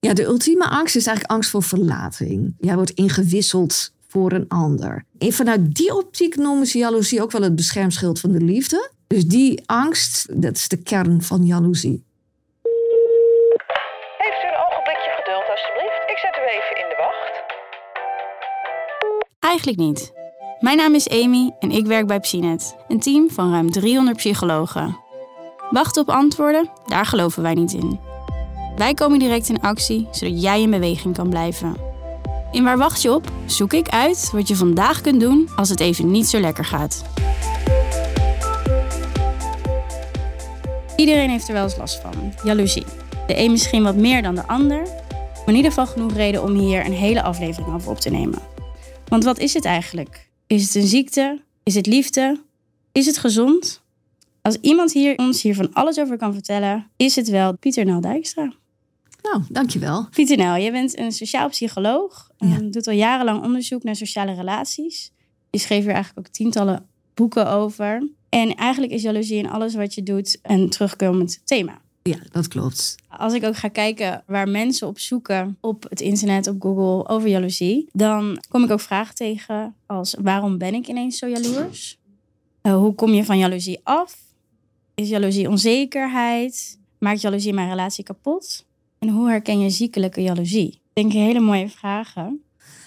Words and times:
Ja, 0.00 0.14
de 0.14 0.24
ultieme 0.24 0.68
angst 0.68 0.96
is 0.96 1.06
eigenlijk 1.06 1.34
angst 1.34 1.50
voor 1.50 1.62
verlating. 1.62 2.54
Jij 2.58 2.74
wordt 2.74 2.90
ingewisseld 2.90 3.92
voor 4.08 4.32
een 4.32 4.48
ander. 4.48 5.04
En 5.18 5.32
vanuit 5.32 5.74
die 5.74 5.96
optiek 5.96 6.36
noemen 6.36 6.66
ze 6.66 6.78
jaloezie 6.78 7.22
ook 7.22 7.30
wel 7.30 7.42
het 7.42 7.56
beschermschild 7.56 8.20
van 8.20 8.32
de 8.32 8.40
liefde. 8.40 8.90
Dus 9.06 9.24
die 9.24 9.62
angst, 9.66 10.42
dat 10.42 10.56
is 10.56 10.68
de 10.68 10.82
kern 10.82 11.22
van 11.22 11.46
jaloezie. 11.46 12.04
Heeft 14.18 14.44
u 14.44 14.48
een 14.48 14.60
ogenblikje 14.66 15.10
geduld, 15.18 15.44
alstublieft? 15.50 16.02
Ik 16.06 16.18
zet 16.18 16.36
u 16.36 16.44
even 16.56 16.76
in 16.82 16.88
de 16.88 16.96
wacht. 16.98 17.42
Eigenlijk 19.38 19.78
niet. 19.78 20.12
Mijn 20.60 20.76
naam 20.76 20.94
is 20.94 21.08
Amy 21.08 21.54
en 21.58 21.70
ik 21.70 21.86
werk 21.86 22.06
bij 22.06 22.20
Psinet, 22.20 22.76
een 22.88 23.00
team 23.00 23.30
van 23.30 23.50
ruim 23.52 23.70
300 23.70 24.16
psychologen. 24.16 24.98
Wachten 25.70 26.02
op 26.02 26.08
antwoorden, 26.08 26.70
daar 26.86 27.06
geloven 27.06 27.42
wij 27.42 27.54
niet 27.54 27.72
in. 27.72 28.07
Wij 28.78 28.94
komen 28.94 29.18
direct 29.18 29.48
in 29.48 29.60
actie, 29.60 30.08
zodat 30.10 30.42
jij 30.42 30.62
in 30.62 30.70
beweging 30.70 31.14
kan 31.14 31.28
blijven. 31.28 31.76
In 32.52 32.64
Waar 32.64 32.78
wacht 32.78 33.02
je 33.02 33.12
op? 33.12 33.32
Zoek 33.46 33.72
ik 33.72 33.88
uit 33.88 34.30
wat 34.32 34.48
je 34.48 34.56
vandaag 34.56 35.00
kunt 35.00 35.20
doen 35.20 35.48
als 35.56 35.68
het 35.68 35.80
even 35.80 36.10
niet 36.10 36.26
zo 36.26 36.40
lekker 36.40 36.64
gaat. 36.64 37.04
Iedereen 40.96 41.30
heeft 41.30 41.48
er 41.48 41.54
wel 41.54 41.62
eens 41.62 41.76
last 41.76 42.00
van. 42.00 42.32
Jaloezie. 42.44 42.84
De 43.26 43.38
een 43.38 43.50
misschien 43.50 43.82
wat 43.82 43.96
meer 43.96 44.22
dan 44.22 44.34
de 44.34 44.46
ander. 44.46 44.82
Maar 45.10 45.46
in 45.46 45.54
ieder 45.54 45.70
geval 45.70 45.86
genoeg 45.86 46.12
reden 46.12 46.42
om 46.42 46.54
hier 46.54 46.86
een 46.86 46.92
hele 46.92 47.22
aflevering 47.22 47.74
over 47.74 47.90
op 47.90 48.00
te 48.00 48.10
nemen. 48.10 48.38
Want 49.08 49.24
wat 49.24 49.38
is 49.38 49.54
het 49.54 49.64
eigenlijk? 49.64 50.28
Is 50.46 50.64
het 50.64 50.74
een 50.74 50.88
ziekte? 50.88 51.40
Is 51.62 51.74
het 51.74 51.86
liefde? 51.86 52.40
Is 52.92 53.06
het 53.06 53.18
gezond? 53.18 53.82
Als 54.42 54.56
iemand 54.60 54.92
hier 54.92 55.18
ons 55.18 55.42
hier 55.42 55.54
van 55.54 55.72
alles 55.72 55.98
over 55.98 56.16
kan 56.16 56.32
vertellen, 56.32 56.90
is 56.96 57.16
het 57.16 57.28
wel 57.28 57.56
Pieter 57.56 57.84
Nel 57.84 58.00
Dijkstra. 58.00 58.52
Nou, 59.32 59.42
dankjewel. 59.48 60.08
Pieter 60.10 60.60
je 60.60 60.70
bent 60.70 60.98
een 60.98 61.12
sociaal 61.12 61.48
psycholoog. 61.48 62.30
Ja. 62.36 62.56
en 62.56 62.70
doet 62.70 62.86
al 62.86 62.92
jarenlang 62.92 63.44
onderzoek 63.44 63.82
naar 63.82 63.96
sociale 63.96 64.34
relaties. 64.34 65.10
Je 65.50 65.58
schreef 65.58 65.84
hier 65.84 65.92
eigenlijk 65.92 66.26
ook 66.26 66.32
tientallen 66.32 66.86
boeken 67.14 67.50
over. 67.50 68.08
En 68.28 68.54
eigenlijk 68.54 68.92
is 68.92 69.02
jaloezie 69.02 69.38
in 69.38 69.50
alles 69.50 69.74
wat 69.74 69.94
je 69.94 70.02
doet 70.02 70.38
een 70.42 70.70
terugkomend 70.70 71.40
thema. 71.44 71.80
Ja, 72.02 72.18
dat 72.30 72.48
klopt. 72.48 72.94
Als 73.08 73.32
ik 73.32 73.44
ook 73.44 73.56
ga 73.56 73.68
kijken 73.68 74.22
waar 74.26 74.48
mensen 74.48 74.88
op 74.88 74.98
zoeken 74.98 75.56
op 75.60 75.86
het 75.88 76.00
internet, 76.00 76.46
op 76.46 76.62
Google, 76.62 77.08
over 77.08 77.28
jaloezie, 77.28 77.88
dan 77.92 78.42
kom 78.48 78.64
ik 78.64 78.70
ook 78.70 78.80
vragen 78.80 79.14
tegen 79.14 79.74
als 79.86 80.14
waarom 80.22 80.58
ben 80.58 80.74
ik 80.74 80.86
ineens 80.86 81.18
zo 81.18 81.26
jaloers? 81.26 81.98
Eh, 82.60 82.74
hoe 82.74 82.94
kom 82.94 83.12
je 83.12 83.24
van 83.24 83.38
jaloezie 83.38 83.80
af? 83.82 84.16
Is 84.94 85.08
jaloezie 85.08 85.48
onzekerheid? 85.48 86.78
Maakt 86.98 87.20
jaloezie 87.20 87.52
mijn 87.52 87.68
relatie 87.68 88.04
kapot? 88.04 88.66
En 88.98 89.08
hoe 89.08 89.28
herken 89.28 89.60
je 89.60 89.70
ziekelijke 89.70 90.22
jaloezie? 90.22 90.68
Ik 90.68 90.80
denk 90.92 91.12
hele 91.12 91.40
mooie 91.40 91.68
vragen. 91.68 92.42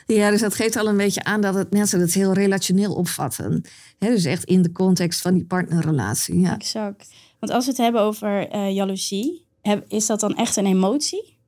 Ja, 0.06 0.30
dus 0.30 0.42
dat 0.42 0.56
geeft 0.56 0.76
al 0.76 0.88
een 0.88 0.98
beetje 0.98 1.24
aan 1.24 1.42
dat 1.42 1.54
het 1.56 1.72
mensen 1.74 2.00
het 2.00 2.14
heel 2.14 2.34
relationeel 2.34 2.94
opvatten. 2.94 3.64
Dus 3.98 4.26
echt 4.26 4.44
in 4.44 4.62
de 4.62 4.72
context 4.72 5.22
van 5.22 5.34
die 5.34 5.46
partnerrelatie. 5.46 6.40
Ja. 6.40 6.56
Exact. 6.56 7.10
Want 7.40 7.52
als 7.52 7.66
we 7.66 7.72
het 7.72 7.80
hebben 7.80 8.02
over 8.02 8.48
eh, 8.50 8.74
jaloezie, 8.76 9.46
heb- 9.62 9.86
is 9.88 10.06
dat 10.06 10.20
dan 10.20 10.36
echt 10.36 10.56
een 10.56 10.66
emotie? 10.66 11.40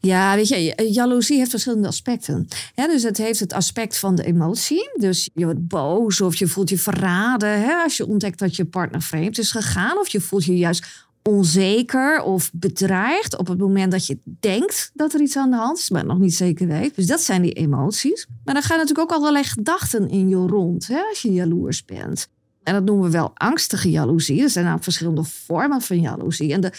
Ja, 0.00 0.34
weet 0.34 0.48
je, 0.48 0.88
jaloezie 0.90 1.36
heeft 1.38 1.50
verschillende 1.50 1.88
aspecten. 1.88 2.48
Dus 2.74 3.02
het 3.02 3.16
heeft 3.18 3.40
het 3.40 3.52
aspect 3.52 3.98
van 3.98 4.14
de 4.14 4.24
emotie. 4.24 4.90
Dus 4.98 5.30
je 5.34 5.44
wordt 5.44 5.66
boos 5.68 6.20
of 6.20 6.34
je 6.36 6.46
voelt 6.46 6.68
je 6.68 6.78
verraden. 6.78 7.60
Hè, 7.60 7.72
als 7.74 7.96
je 7.96 8.06
ontdekt 8.06 8.38
dat 8.38 8.56
je 8.56 8.64
partner 8.64 9.02
vreemd 9.02 9.38
is 9.38 9.50
gegaan. 9.50 9.98
Of 9.98 10.08
je 10.08 10.20
voelt 10.20 10.44
je 10.44 10.56
juist 10.56 11.06
onzeker 11.22 12.22
of 12.22 12.50
bedreigd 12.52 13.38
op 13.38 13.46
het 13.46 13.58
moment 13.58 13.92
dat 13.92 14.06
je 14.06 14.18
denkt 14.24 14.90
dat 14.94 15.14
er 15.14 15.20
iets 15.20 15.36
aan 15.36 15.50
de 15.50 15.56
hand 15.56 15.78
is, 15.78 15.90
maar 15.90 16.04
nog 16.04 16.18
niet 16.18 16.34
zeker 16.34 16.66
weet. 16.66 16.96
Dus 16.96 17.06
dat 17.06 17.20
zijn 17.20 17.42
die 17.42 17.52
emoties. 17.52 18.26
Maar 18.44 18.54
dan 18.54 18.62
gaan 18.62 18.78
natuurlijk 18.78 19.12
ook 19.12 19.18
allerlei 19.18 19.44
gedachten 19.44 20.08
in 20.08 20.28
je 20.28 20.36
rond 20.36 20.86
hè, 20.86 21.00
als 21.08 21.22
je 21.22 21.32
jaloers 21.32 21.84
bent. 21.84 22.28
En 22.62 22.74
dat 22.74 22.84
noemen 22.84 23.04
we 23.04 23.10
wel 23.10 23.30
angstige 23.34 23.90
jaloezie. 23.90 24.42
Er 24.42 24.50
zijn 24.50 24.64
nou 24.64 24.78
verschillende 24.80 25.24
vormen 25.24 25.80
van 25.80 26.00
jaloezie. 26.00 26.52
En 26.52 26.60
de 26.60 26.72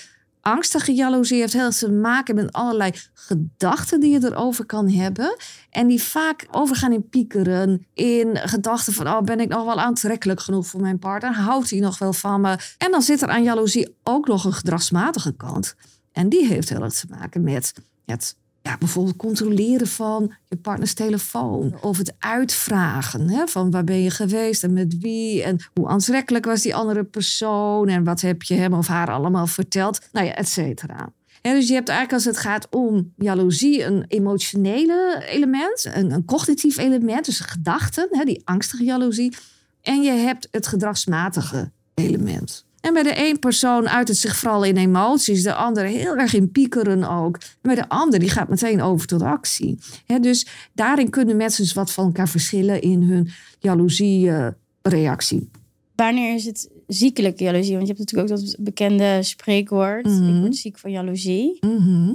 angstige 0.43 0.93
jaloezie 0.93 1.39
heeft 1.39 1.53
heel 1.53 1.71
te 1.71 1.91
maken 1.91 2.35
met 2.35 2.51
allerlei 2.51 2.91
gedachten 3.13 3.99
die 3.99 4.11
je 4.11 4.25
erover 4.25 4.65
kan 4.65 4.89
hebben. 4.89 5.37
En 5.69 5.87
die 5.87 6.01
vaak 6.01 6.47
overgaan 6.51 6.91
in 6.91 7.09
piekeren, 7.09 7.87
in 7.93 8.37
gedachten 8.37 8.93
van... 8.93 9.07
oh, 9.07 9.21
ben 9.21 9.39
ik 9.39 9.49
nog 9.49 9.65
wel 9.65 9.79
aantrekkelijk 9.79 10.39
genoeg 10.39 10.67
voor 10.67 10.81
mijn 10.81 10.99
partner? 10.99 11.33
Houdt 11.33 11.69
hij 11.69 11.79
nog 11.79 11.97
wel 11.97 12.13
van 12.13 12.41
me? 12.41 12.57
En 12.77 12.91
dan 12.91 13.01
zit 13.01 13.21
er 13.21 13.29
aan 13.29 13.43
jaloezie 13.43 13.95
ook 14.03 14.27
nog 14.27 14.45
een 14.45 14.53
gedragsmatige 14.53 15.35
kant. 15.35 15.75
En 16.11 16.29
die 16.29 16.45
heeft 16.47 16.69
heel 16.69 16.83
erg 16.83 16.93
te 16.93 17.07
maken 17.09 17.43
met 17.43 17.73
het 18.05 18.35
ja, 18.63 18.77
bijvoorbeeld 18.77 19.15
controleren 19.15 19.87
van 19.87 20.33
je 20.47 20.55
partners 20.55 20.93
telefoon. 20.93 21.75
Of 21.81 21.97
het 21.97 22.13
uitvragen 22.19 23.29
hè, 23.29 23.47
van 23.47 23.71
waar 23.71 23.83
ben 23.83 24.01
je 24.01 24.09
geweest 24.09 24.63
en 24.63 24.73
met 24.73 24.97
wie. 24.99 25.43
En 25.43 25.59
hoe 25.73 25.87
aantrekkelijk 25.87 26.45
was 26.45 26.61
die 26.61 26.75
andere 26.75 27.03
persoon. 27.03 27.87
En 27.87 28.03
wat 28.03 28.21
heb 28.21 28.43
je 28.43 28.53
hem 28.53 28.73
of 28.73 28.87
haar 28.87 29.11
allemaal 29.11 29.47
verteld. 29.47 29.99
Nou 30.11 30.25
ja, 30.25 30.33
et 30.33 30.49
cetera. 30.49 31.11
Hè, 31.41 31.53
dus 31.53 31.67
je 31.67 31.73
hebt 31.73 31.89
eigenlijk 31.89 32.25
als 32.25 32.35
het 32.35 32.45
gaat 32.45 32.67
om 32.69 33.13
jaloezie 33.17 33.83
een 33.83 34.05
emotionele 34.07 35.23
element. 35.27 35.89
Een, 35.93 36.11
een 36.11 36.25
cognitief 36.25 36.77
element, 36.77 37.25
dus 37.25 37.39
gedachten. 37.39 38.07
Hè, 38.11 38.23
die 38.23 38.41
angstige 38.43 38.83
jaloezie. 38.83 39.35
En 39.81 40.01
je 40.01 40.11
hebt 40.11 40.47
het 40.51 40.67
gedragsmatige 40.67 41.71
element. 41.93 42.65
En 42.83 42.93
bij 42.93 43.03
de 43.03 43.13
een 43.15 43.39
persoon 43.39 43.89
uit 43.89 44.07
het 44.07 44.17
zich 44.17 44.35
vooral 44.35 44.63
in 44.63 44.77
emoties, 44.77 45.43
de 45.43 45.53
ander 45.53 45.85
heel 45.85 46.15
erg 46.15 46.33
in 46.33 46.51
piekeren 46.51 47.09
ook. 47.09 47.37
Bij 47.61 47.75
de 47.75 47.89
ander 47.89 48.19
die 48.19 48.29
gaat 48.29 48.49
meteen 48.49 48.81
over 48.81 49.07
tot 49.07 49.21
actie. 49.21 49.77
Dus 50.21 50.47
daarin 50.73 51.09
kunnen 51.09 51.37
mensen 51.37 51.63
dus 51.63 51.73
wat 51.73 51.91
van 51.91 52.05
elkaar 52.05 52.29
verschillen 52.29 52.81
in 52.81 53.01
hun 53.01 53.29
jaloezie-reactie. 53.59 55.49
Wanneer 55.95 56.35
is 56.35 56.45
het 56.45 56.69
ziekelijke 56.87 57.43
jaloezie? 57.43 57.75
Want 57.75 57.87
je 57.87 57.93
hebt 57.93 57.99
natuurlijk 57.99 58.31
ook 58.31 58.45
dat 58.45 58.55
bekende 58.59 59.19
spreekwoord. 59.21 60.05
Mhm. 60.05 60.35
Ik 60.35 60.41
word 60.41 60.55
ziek 60.55 60.77
van 60.77 60.91
jaloezie. 60.91 61.59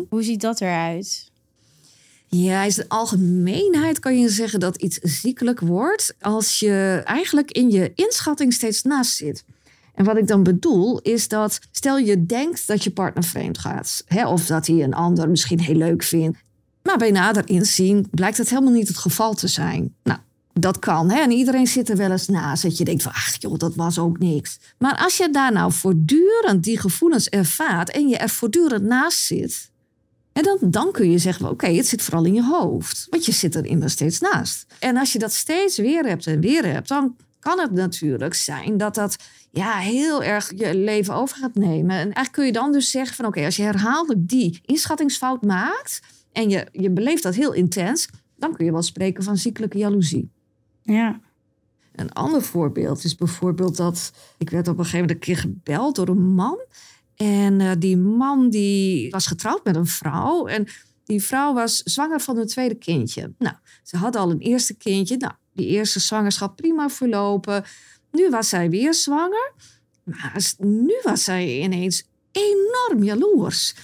Hoe 0.08 0.22
ziet 0.22 0.40
dat 0.40 0.60
eruit? 0.60 1.30
Ja, 2.26 2.64
in 2.64 2.72
zijn 2.72 2.88
algemeenheid 2.88 3.98
kan 3.98 4.18
je 4.18 4.28
zeggen 4.28 4.60
dat 4.60 4.76
iets 4.76 4.98
ziekelijk 4.98 5.60
wordt 5.60 6.14
als 6.20 6.58
je 6.58 7.02
eigenlijk 7.04 7.50
in 7.50 7.70
je 7.70 7.92
inschatting 7.94 8.52
steeds 8.52 8.82
naast 8.82 9.16
zit. 9.16 9.44
En 9.98 10.04
wat 10.04 10.16
ik 10.16 10.26
dan 10.26 10.42
bedoel 10.42 10.98
is 10.98 11.28
dat 11.28 11.60
stel 11.70 11.98
je 11.98 12.26
denkt 12.26 12.66
dat 12.66 12.84
je 12.84 12.90
partner 12.90 13.24
vreemd 13.24 13.58
gaat, 13.58 14.02
hè, 14.06 14.26
of 14.26 14.46
dat 14.46 14.66
hij 14.66 14.82
een 14.82 14.94
ander 14.94 15.28
misschien 15.28 15.60
heel 15.60 15.74
leuk 15.74 16.02
vindt, 16.02 16.38
maar 16.82 16.96
bij 16.96 17.10
nader 17.10 17.48
inzien 17.48 18.08
blijkt 18.10 18.36
dat 18.36 18.48
helemaal 18.48 18.72
niet 18.72 18.88
het 18.88 18.98
geval 18.98 19.34
te 19.34 19.48
zijn. 19.48 19.94
Nou, 20.02 20.18
dat 20.52 20.78
kan, 20.78 21.10
hè? 21.10 21.20
en 21.20 21.30
iedereen 21.30 21.66
zit 21.66 21.88
er 21.88 21.96
wel 21.96 22.10
eens 22.10 22.28
naast 22.28 22.62
dat 22.62 22.76
je 22.76 22.84
denkt 22.84 23.02
van, 23.02 23.12
ach 23.12 23.36
joh, 23.38 23.58
dat 23.58 23.74
was 23.74 23.98
ook 23.98 24.18
niks. 24.18 24.58
Maar 24.78 24.96
als 24.96 25.16
je 25.16 25.30
daar 25.30 25.52
nou 25.52 25.72
voortdurend 25.72 26.64
die 26.64 26.80
gevoelens 26.80 27.28
ervaart 27.28 27.90
en 27.90 28.08
je 28.08 28.16
er 28.16 28.28
voortdurend 28.28 28.84
naast 28.84 29.18
zit, 29.18 29.70
en 30.32 30.42
dan, 30.42 30.58
dan 30.60 30.92
kun 30.92 31.10
je 31.10 31.18
zeggen, 31.18 31.48
oké, 31.48 31.66
het 31.66 31.86
zit 31.86 32.02
vooral 32.02 32.24
in 32.24 32.34
je 32.34 32.44
hoofd. 32.44 33.06
Want 33.10 33.24
je 33.24 33.32
zit 33.32 33.54
er 33.54 33.66
immers 33.66 33.92
steeds 33.92 34.20
naast. 34.20 34.66
En 34.78 34.96
als 34.96 35.12
je 35.12 35.18
dat 35.18 35.32
steeds 35.32 35.76
weer 35.76 36.04
hebt 36.04 36.26
en 36.26 36.40
weer 36.40 36.64
hebt, 36.64 36.88
dan 36.88 37.16
kan 37.38 37.60
het 37.60 37.72
natuurlijk 37.72 38.34
zijn 38.34 38.76
dat 38.76 38.94
dat 38.94 39.16
ja, 39.50 39.76
heel 39.78 40.22
erg 40.22 40.52
je 40.56 40.76
leven 40.76 41.14
over 41.14 41.36
gaat 41.36 41.54
nemen. 41.54 41.96
En 41.96 42.02
eigenlijk 42.02 42.32
kun 42.32 42.46
je 42.46 42.52
dan 42.52 42.72
dus 42.72 42.90
zeggen 42.90 43.16
van 43.16 43.26
oké, 43.26 43.44
als 43.44 43.56
je 43.56 43.62
herhaaldelijk 43.62 44.28
die 44.28 44.60
inschattingsfout 44.64 45.42
maakt 45.42 46.00
en 46.32 46.50
je, 46.50 46.66
je 46.72 46.90
beleeft 46.90 47.22
dat 47.22 47.34
heel 47.34 47.52
intens, 47.52 48.08
dan 48.36 48.54
kun 48.54 48.64
je 48.64 48.72
wel 48.72 48.82
spreken 48.82 49.22
van 49.22 49.36
ziekelijke 49.36 49.78
jaloezie. 49.78 50.30
Ja. 50.82 51.20
Een 51.94 52.12
ander 52.12 52.42
voorbeeld 52.42 53.04
is 53.04 53.14
bijvoorbeeld 53.14 53.76
dat 53.76 54.12
ik 54.38 54.50
werd 54.50 54.68
op 54.68 54.78
een 54.78 54.84
gegeven 54.84 55.06
moment 55.06 55.28
een 55.28 55.34
keer 55.34 55.42
gebeld 55.42 55.94
door 55.94 56.08
een 56.08 56.34
man. 56.34 56.58
En 57.16 57.60
eh, 57.60 57.70
die 57.78 57.96
man 57.96 58.50
die 58.50 59.10
was 59.10 59.26
getrouwd 59.26 59.64
met 59.64 59.76
een 59.76 59.86
vrouw. 59.86 60.46
En 60.46 60.66
die 61.04 61.22
vrouw 61.22 61.54
was 61.54 61.82
zwanger 61.82 62.20
van 62.20 62.36
hun 62.36 62.46
tweede 62.46 62.74
kindje. 62.74 63.32
Nou, 63.38 63.54
ze 63.82 63.96
had 63.96 64.16
al 64.16 64.30
een 64.30 64.38
eerste 64.38 64.76
kindje. 64.76 65.16
Nou, 65.16 65.32
die 65.52 65.66
eerste 65.66 66.00
zwangerschap 66.00 66.56
prima 66.56 66.88
verlopen. 66.88 67.64
Nu 68.10 68.30
was 68.30 68.48
zij 68.48 68.70
weer 68.70 68.94
zwanger. 68.94 69.52
Maar 70.04 70.52
nu 70.58 70.94
was 71.02 71.24
zij 71.24 71.58
ineens 71.58 72.04
enorm 72.32 73.02
jaloers. 73.02 73.74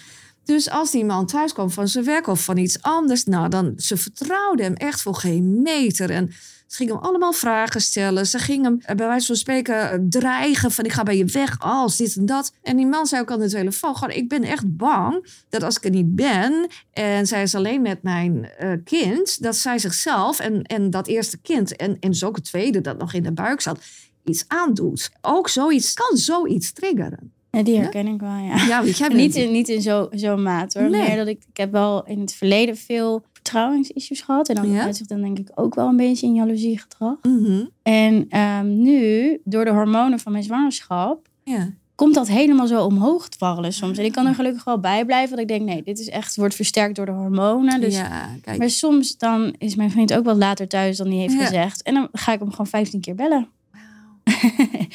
Dus 0.45 0.71
als 0.71 0.91
die 0.91 1.05
man 1.05 1.27
thuis 1.27 1.53
kwam 1.53 1.71
van 1.71 1.89
zijn 1.89 2.05
werk 2.05 2.27
of 2.27 2.45
van 2.45 2.57
iets 2.57 2.83
anders, 2.83 3.25
nou 3.25 3.49
dan 3.49 3.73
ze 3.77 3.97
vertrouwde 3.97 4.63
hem 4.63 4.75
echt 4.75 5.03
voor 5.03 5.15
geen 5.15 5.63
meter. 5.63 6.11
En 6.11 6.33
ze 6.67 6.77
ging 6.77 6.91
hem 6.91 6.99
allemaal 6.99 7.33
vragen 7.33 7.81
stellen. 7.81 8.27
Ze 8.27 8.39
ging 8.39 8.65
hem 8.65 8.81
eh, 8.83 8.97
bij 8.97 9.07
wijze 9.07 9.27
van 9.27 9.37
spreken 9.37 9.91
eh, 9.91 9.99
dreigen 10.09 10.71
van 10.71 10.85
ik 10.85 10.93
ga 10.93 11.03
bij 11.03 11.17
je 11.17 11.25
weg 11.25 11.57
als 11.59 11.97
dit 11.97 12.17
en 12.17 12.27
dat. 12.27 12.53
En 12.63 12.77
die 12.77 12.87
man 12.87 13.07
zei 13.07 13.23
ook 13.23 13.31
aan 13.31 13.39
de 13.39 13.49
telefoon 13.49 13.97
gewoon 13.97 14.17
ik 14.17 14.29
ben 14.29 14.43
echt 14.43 14.77
bang 14.77 15.27
dat 15.49 15.63
als 15.63 15.77
ik 15.77 15.85
er 15.85 15.91
niet 15.91 16.15
ben 16.15 16.67
en 16.93 17.27
zij 17.27 17.43
is 17.43 17.55
alleen 17.55 17.83
met 17.83 18.03
mijn 18.03 18.45
eh, 18.45 18.73
kind, 18.85 19.43
dat 19.43 19.57
zij 19.57 19.79
zichzelf 19.79 20.41
en, 20.41 20.63
en 20.63 20.91
dat 20.91 21.07
eerste 21.07 21.39
kind 21.39 21.77
en, 21.77 21.97
en 22.01 22.11
dus 22.11 22.25
ook 22.25 22.37
het 22.37 22.45
tweede 22.45 22.81
dat 22.81 22.99
nog 22.99 23.13
in 23.13 23.23
de 23.23 23.33
buik 23.33 23.61
zat, 23.61 23.79
iets 24.25 24.45
aandoet. 24.49 25.11
Ook 25.21 25.49
zoiets 25.49 25.93
kan 25.95 26.17
zoiets 26.17 26.73
triggeren. 26.73 27.33
Ja, 27.51 27.63
die 27.63 27.79
herken 27.79 28.07
ik 28.07 28.21
wel, 28.21 28.37
ja. 28.37 28.67
Ja, 28.67 28.83
En 28.85 28.93
bent- 28.99 29.13
niet 29.15 29.35
in, 29.35 29.53
niet 29.53 29.69
in 29.69 29.83
zo- 29.83 30.09
zo'n 30.11 30.43
maat 30.43 30.75
hoor. 30.75 30.91
Nee. 30.91 31.07
Meer 31.09 31.17
dat 31.17 31.27
ik, 31.27 31.43
ik 31.51 31.57
heb 31.57 31.73
wel 31.73 32.05
in 32.07 32.21
het 32.21 32.35
verleden 32.35 32.77
veel 32.77 33.23
vertrouwensissues 33.33 34.21
gehad. 34.21 34.49
En 34.49 34.55
dan 34.55 34.71
Ja. 34.71 34.83
uitzicht 34.85 35.09
dan 35.09 35.21
denk 35.21 35.39
ik 35.39 35.49
ook 35.55 35.75
wel 35.75 35.89
een 35.89 35.97
beetje 35.97 36.27
in 36.27 36.35
jaloeziegedrag. 36.35 37.17
Mhm. 37.23 37.65
En 37.83 38.27
ehm, 38.29 38.81
nu, 38.83 39.41
door 39.45 39.65
de 39.65 39.71
hormonen 39.71 40.19
van 40.19 40.33
mijn 40.33 40.45
zwangerschap, 40.45 41.29
Ja. 41.45 41.73
komt 41.95 42.15
dat 42.15 42.29
helemaal 42.29 42.67
zo 42.67 42.85
omhoog 42.85 43.29
dwarrelen 43.29 43.73
soms. 43.73 43.99
En 43.99 44.05
ik 44.05 44.13
kan 44.13 44.27
er 44.27 44.35
gelukkig 44.35 44.65
wel 44.65 44.81
bij 44.81 45.05
blijven. 45.05 45.31
Dat 45.31 45.41
ik 45.41 45.49
denk, 45.49 45.63
nee, 45.63 45.83
dit 45.83 45.99
is 45.99 46.09
echt, 46.09 46.37
wordt 46.37 46.55
versterkt 46.55 46.97
door 46.97 47.07
de 47.07 47.13
hormonen. 47.13 47.81
Dus, 47.81 47.95
ja, 47.97 48.29
kijk. 48.43 48.59
Maar 48.59 48.71
soms 48.71 49.17
dan 49.19 49.55
is 49.59 49.75
mijn 49.75 49.91
vriend 49.91 50.15
ook 50.15 50.25
wat 50.25 50.37
later 50.37 50.69
thuis 50.69 50.97
dan 50.97 51.07
hij 51.07 51.17
heeft 51.17 51.35
gezegd. 51.35 51.83
En 51.83 51.95
dan 51.95 52.09
ga 52.13 52.33
ik 52.33 52.39
hem 52.39 52.51
gewoon 52.51 52.67
15 52.67 53.01
keer 53.01 53.15
bellen. 53.15 53.49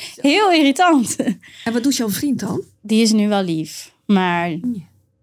Heel 0.15 0.51
irritant. 0.51 1.15
En 1.63 1.73
wat 1.73 1.83
doet 1.83 1.95
jouw 1.95 2.09
vriend 2.09 2.39
dan? 2.39 2.63
Die 2.81 3.01
is 3.01 3.11
nu 3.11 3.27
wel 3.27 3.43
lief. 3.43 3.93
Maar 4.05 4.59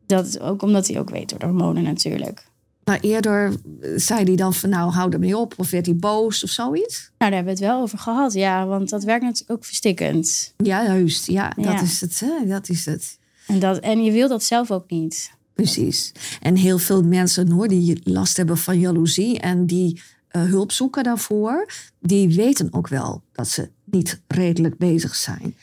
dat 0.07 0.27
is 0.27 0.39
ook 0.39 0.63
omdat 0.63 0.87
hij 0.87 0.99
ook 0.99 1.11
weet 1.11 1.29
door 1.29 1.39
de 1.39 1.47
hormonen 1.47 1.83
natuurlijk. 1.83 2.47
Maar 2.85 3.01
eerder 3.01 3.55
eh, 3.81 3.91
zei 3.97 4.25
hij 4.25 4.37
dan 4.37 4.55
van 4.55 4.69
nou, 4.69 4.93
hou 4.93 5.13
ermee 5.13 5.37
op. 5.37 5.55
Of 5.57 5.71
werd 5.71 5.87
hij 5.87 5.97
boos 5.97 6.45
of 6.45 6.51
zoiets? 6.51 6.99
Nou, 7.19 7.31
daar 7.31 7.33
hebben 7.33 7.45
we 7.55 7.61
het 7.61 7.71
wel 7.71 7.81
over 7.81 7.99
gehad. 7.99 8.33
Ja, 8.33 8.67
want 8.67 8.89
dat 8.89 9.05
werkt 9.05 9.25
natuurlijk 9.25 9.51
ook 9.51 9.65
verstikkend. 9.65 10.55
Ja, 10.57 10.85
juist. 10.85 11.27
Ja, 11.27 11.53
dat 11.57 11.83
is 11.83 12.01
het. 12.01 12.21
Hè? 12.21 12.47
Dat 12.47 12.69
is 12.69 12.85
het. 12.85 13.19
En, 13.47 13.59
dat, 13.59 13.79
en 13.79 14.05
je 14.05 14.13
wil 14.13 14.29
dat 14.29 14.43
zelf 14.43 14.71
ook 14.71 14.91
niet. 14.91 15.31
Precies. 15.55 16.13
En 16.41 16.57
heel 16.57 16.79
veel 16.79 17.03
mensen 17.03 17.51
hoor, 17.51 17.69
die 17.69 18.01
last 18.03 18.37
hebben 18.37 18.59
van 18.59 18.79
jaloezie 18.79 19.39
en 19.39 19.67
die 19.67 20.03
eh, 20.29 20.43
hulp 20.43 20.73
zoeken 20.73 21.05
daarvoor, 21.05 21.69
die 22.01 22.35
weten 22.35 22.69
ook 22.73 22.89
wel 22.89 23.23
dat 23.33 23.49
ze 23.49 23.71
niet 23.97 24.21
redelijk 24.27 24.79
bezig 24.79 25.15
zijn. 25.15 25.57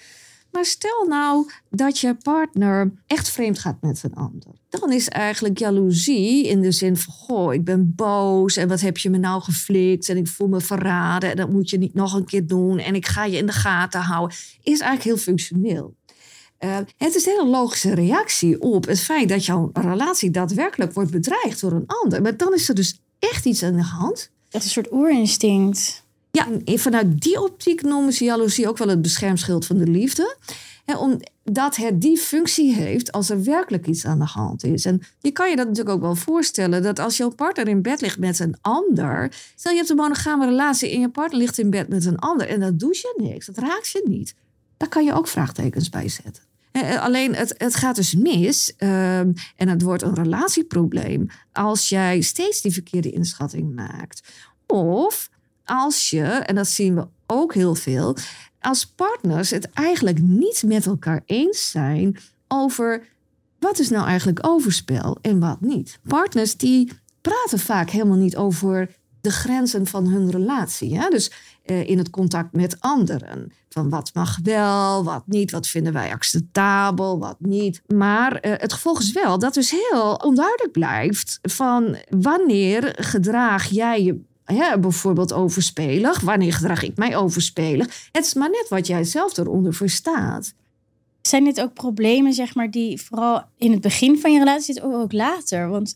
Maar 0.51 0.65
stel 0.65 1.05
nou 1.07 1.49
dat 1.69 1.99
je 1.99 2.15
partner 2.15 2.91
echt 3.07 3.29
vreemd 3.29 3.59
gaat 3.59 3.81
met 3.81 4.03
een 4.03 4.13
ander. 4.13 4.47
Dan 4.69 4.91
is 4.91 5.09
eigenlijk 5.09 5.57
jaloezie 5.57 6.47
in 6.47 6.61
de 6.61 6.71
zin 6.71 6.97
van: 6.97 7.13
Goh, 7.13 7.53
ik 7.53 7.63
ben 7.63 7.93
boos 7.95 8.57
en 8.57 8.67
wat 8.67 8.81
heb 8.81 8.97
je 8.97 9.09
me 9.09 9.17
nou 9.17 9.41
geflikt 9.41 10.09
en 10.09 10.17
ik 10.17 10.27
voel 10.27 10.47
me 10.47 10.61
verraden 10.61 11.29
en 11.29 11.35
dat 11.35 11.49
moet 11.49 11.69
je 11.69 11.77
niet 11.77 11.93
nog 11.93 12.13
een 12.13 12.25
keer 12.25 12.47
doen 12.47 12.79
en 12.79 12.95
ik 12.95 13.07
ga 13.07 13.25
je 13.25 13.37
in 13.37 13.45
de 13.45 13.51
gaten 13.51 14.01
houden. 14.01 14.37
Is 14.63 14.79
eigenlijk 14.79 15.03
heel 15.03 15.17
functioneel. 15.17 15.95
Uh, 16.59 16.77
het 16.97 17.15
is 17.15 17.25
een 17.25 17.31
hele 17.31 17.49
logische 17.49 17.93
reactie 17.93 18.61
op 18.61 18.85
het 18.85 18.99
feit 18.99 19.29
dat 19.29 19.45
jouw 19.45 19.69
relatie 19.73 20.31
daadwerkelijk 20.31 20.93
wordt 20.93 21.11
bedreigd 21.11 21.61
door 21.61 21.71
een 21.71 21.87
ander. 21.87 22.21
Maar 22.21 22.37
dan 22.37 22.53
is 22.53 22.69
er 22.69 22.75
dus 22.75 23.01
echt 23.19 23.45
iets 23.45 23.63
aan 23.63 23.75
de 23.75 23.83
hand. 23.83 24.31
Dat 24.49 24.61
is 24.61 24.67
een 24.67 24.83
soort 24.83 24.91
oerinstinct. 24.91 26.03
Ja, 26.37 26.47
vanuit 26.77 27.21
die 27.21 27.41
optiek 27.41 27.81
noemen 27.81 28.13
ze 28.13 28.23
jaloezie 28.23 28.67
ook 28.67 28.77
wel 28.77 28.87
het 28.87 29.01
beschermschild 29.01 29.65
van 29.65 29.77
de 29.77 29.87
liefde. 29.87 30.37
Hè, 30.85 30.97
omdat 30.97 31.75
het 31.75 32.01
die 32.01 32.17
functie 32.17 32.73
heeft 32.73 33.11
als 33.11 33.29
er 33.29 33.43
werkelijk 33.43 33.87
iets 33.87 34.05
aan 34.05 34.19
de 34.19 34.25
hand 34.25 34.63
is. 34.63 34.85
En 34.85 35.01
je 35.19 35.31
kan 35.31 35.49
je 35.49 35.55
dat 35.55 35.67
natuurlijk 35.67 35.95
ook 35.95 36.01
wel 36.01 36.15
voorstellen 36.15 36.83
dat 36.83 36.99
als 36.99 37.17
jouw 37.17 37.29
partner 37.29 37.67
in 37.67 37.81
bed 37.81 38.01
ligt 38.01 38.19
met 38.19 38.39
een 38.39 38.55
ander. 38.61 39.35
Stel 39.55 39.71
je 39.71 39.77
hebt 39.77 39.89
een 39.89 39.95
monogame 39.95 40.45
relatie 40.45 40.91
en 40.91 40.99
je 40.99 41.09
partner 41.09 41.39
ligt 41.39 41.57
in 41.57 41.69
bed 41.69 41.87
met 41.87 42.05
een 42.05 42.19
ander 42.19 42.47
en 42.47 42.59
dat 42.59 42.79
doet 42.79 42.97
je 42.97 43.13
niks, 43.17 43.45
dat 43.45 43.57
raakt 43.57 43.89
je 43.89 44.03
niet. 44.05 44.35
Daar 44.77 44.89
kan 44.89 45.03
je 45.03 45.13
ook 45.13 45.27
vraagtekens 45.27 45.89
bij 45.89 46.09
zetten. 46.09 46.43
Alleen 46.99 47.35
het, 47.35 47.55
het 47.57 47.75
gaat 47.75 47.95
dus 47.95 48.15
mis 48.15 48.73
uh, 48.77 49.19
en 49.19 49.35
het 49.55 49.81
wordt 49.81 50.03
een 50.03 50.15
relatieprobleem 50.15 51.27
als 51.51 51.89
jij 51.89 52.21
steeds 52.21 52.61
die 52.61 52.73
verkeerde 52.73 53.11
inschatting 53.11 53.75
maakt. 53.75 54.21
Of 54.67 55.29
als 55.65 56.09
je, 56.09 56.23
en 56.23 56.55
dat 56.55 56.67
zien 56.67 56.95
we 56.95 57.07
ook 57.27 57.53
heel 57.53 57.75
veel, 57.75 58.17
als 58.59 58.85
partners 58.85 59.49
het 59.49 59.69
eigenlijk 59.73 60.21
niet 60.21 60.63
met 60.65 60.85
elkaar 60.85 61.21
eens 61.25 61.71
zijn 61.71 62.17
over 62.47 63.03
wat 63.59 63.79
is 63.79 63.89
nou 63.89 64.07
eigenlijk 64.07 64.47
overspel 64.47 65.17
en 65.21 65.39
wat 65.39 65.61
niet. 65.61 65.99
Partners 66.07 66.57
die 66.57 66.91
praten 67.21 67.59
vaak 67.59 67.89
helemaal 67.89 68.17
niet 68.17 68.37
over 68.37 68.95
de 69.21 69.31
grenzen 69.31 69.87
van 69.87 70.07
hun 70.07 70.31
relatie. 70.31 70.89
Ja? 70.89 71.09
Dus 71.09 71.31
uh, 71.65 71.89
in 71.89 71.97
het 71.97 72.09
contact 72.09 72.53
met 72.53 72.75
anderen. 72.79 73.51
Van 73.69 73.89
wat 73.89 74.11
mag 74.13 74.39
wel, 74.43 75.03
wat 75.03 75.23
niet, 75.25 75.51
wat 75.51 75.67
vinden 75.67 75.93
wij 75.93 76.11
acceptabel, 76.11 77.19
wat 77.19 77.35
niet. 77.39 77.81
Maar 77.87 78.31
uh, 78.45 78.53
het 78.57 78.73
gevolg 78.73 78.99
is 78.99 79.11
wel 79.11 79.39
dat 79.39 79.53
dus 79.53 79.71
heel 79.71 80.15
onduidelijk 80.15 80.71
blijft 80.71 81.39
van 81.41 81.97
wanneer 82.09 82.95
gedraag 82.97 83.65
jij 83.65 84.03
je 84.03 84.21
ja, 84.45 84.77
bijvoorbeeld 84.77 85.33
overspelig. 85.33 86.19
Wanneer 86.19 86.53
gedraag 86.53 86.83
ik 86.83 86.97
mij 86.97 87.15
overspelig? 87.15 88.07
Het 88.11 88.25
is 88.25 88.33
maar 88.33 88.49
net 88.49 88.65
wat 88.69 88.87
jij 88.87 89.03
zelf 89.03 89.37
eronder 89.37 89.73
verstaat. 89.73 90.53
Zijn 91.21 91.43
dit 91.43 91.61
ook 91.61 91.73
problemen, 91.73 92.33
zeg 92.33 92.55
maar, 92.55 92.71
die 92.71 93.01
vooral 93.01 93.43
in 93.57 93.71
het 93.71 93.81
begin 93.81 94.19
van 94.19 94.31
je 94.33 94.39
relatie 94.39 94.73
zitten, 94.73 94.85
of 94.85 94.93
ook 94.93 95.11
later? 95.11 95.69
Want 95.69 95.95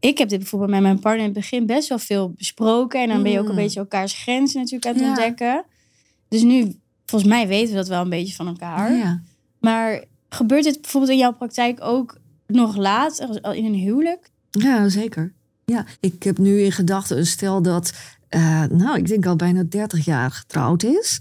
ik 0.00 0.18
heb 0.18 0.28
dit 0.28 0.38
bijvoorbeeld 0.38 0.70
met 0.70 0.80
mijn 0.80 0.98
partner 0.98 1.26
in 1.26 1.30
het 1.30 1.40
begin 1.40 1.66
best 1.66 1.88
wel 1.88 1.98
veel 1.98 2.30
besproken. 2.30 3.00
En 3.02 3.08
dan 3.08 3.22
ben 3.22 3.32
je 3.32 3.40
ook 3.40 3.48
een 3.48 3.54
beetje 3.54 3.80
elkaars 3.80 4.12
grenzen 4.12 4.58
natuurlijk 4.60 4.86
aan 4.86 4.94
het 4.94 5.02
Ja. 5.02 5.08
ontdekken. 5.08 5.64
Dus 6.28 6.42
nu, 6.42 6.74
volgens 7.06 7.30
mij 7.30 7.48
weten 7.48 7.68
we 7.70 7.74
dat 7.76 7.88
wel 7.88 8.00
een 8.02 8.08
beetje 8.08 8.34
van 8.34 8.46
elkaar. 8.46 8.92
Ja. 8.92 9.22
Maar 9.60 10.04
gebeurt 10.28 10.64
dit 10.64 10.80
bijvoorbeeld 10.80 11.12
in 11.12 11.18
jouw 11.18 11.32
praktijk 11.32 11.78
ook 11.82 12.18
nog 12.46 12.76
later, 12.76 13.54
in 13.54 13.64
een 13.64 13.74
huwelijk? 13.74 14.30
Ja, 14.50 14.88
zeker. 14.88 15.32
Ja, 15.72 15.86
ik 16.00 16.22
heb 16.22 16.38
nu 16.38 16.60
in 16.60 16.72
gedachten 16.72 17.18
een 17.18 17.26
stel 17.26 17.62
dat, 17.62 17.92
uh, 18.30 18.64
nou, 18.64 18.98
ik 18.98 19.06
denk 19.06 19.26
al 19.26 19.36
bijna 19.36 19.62
30 19.62 20.04
jaar 20.04 20.30
getrouwd 20.30 20.82
is. 20.82 21.20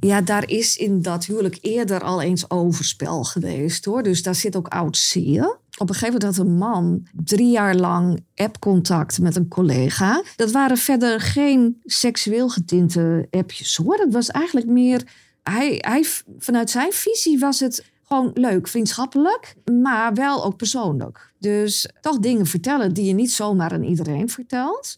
Ja, 0.00 0.20
daar 0.20 0.48
is 0.48 0.76
in 0.76 1.02
dat 1.02 1.24
huwelijk 1.24 1.58
eerder 1.60 2.02
al 2.02 2.22
eens 2.22 2.50
overspel 2.50 3.24
geweest 3.24 3.84
hoor. 3.84 4.02
Dus 4.02 4.22
daar 4.22 4.34
zit 4.34 4.56
ook 4.56 4.68
oud 4.68 4.96
zeer. 4.96 5.58
Op 5.78 5.88
een 5.88 5.94
gegeven 5.94 6.12
moment 6.20 6.36
had 6.36 6.46
een 6.46 6.56
man 6.56 7.06
drie 7.24 7.50
jaar 7.50 7.74
lang 7.74 8.24
appcontact 8.34 9.18
met 9.18 9.36
een 9.36 9.48
collega. 9.48 10.22
Dat 10.36 10.50
waren 10.50 10.76
verder 10.76 11.20
geen 11.20 11.80
seksueel 11.84 12.48
getinte 12.48 13.26
appjes 13.30 13.76
hoor. 13.76 13.96
Dat 13.96 14.12
was 14.12 14.28
eigenlijk 14.28 14.66
meer. 14.66 15.02
Hij, 15.42 15.78
hij, 15.80 16.04
vanuit 16.38 16.70
zijn 16.70 16.92
visie 16.92 17.38
was 17.38 17.60
het 17.60 17.84
gewoon 18.06 18.30
leuk, 18.34 18.68
vriendschappelijk, 18.68 19.54
maar 19.82 20.14
wel 20.14 20.44
ook 20.44 20.56
persoonlijk. 20.56 21.32
Dus 21.38 21.90
toch 22.00 22.18
dingen 22.18 22.46
vertellen 22.46 22.94
die 22.94 23.04
je 23.04 23.14
niet 23.14 23.32
zomaar 23.32 23.72
aan 23.72 23.82
iedereen 23.82 24.28
vertelt. 24.28 24.96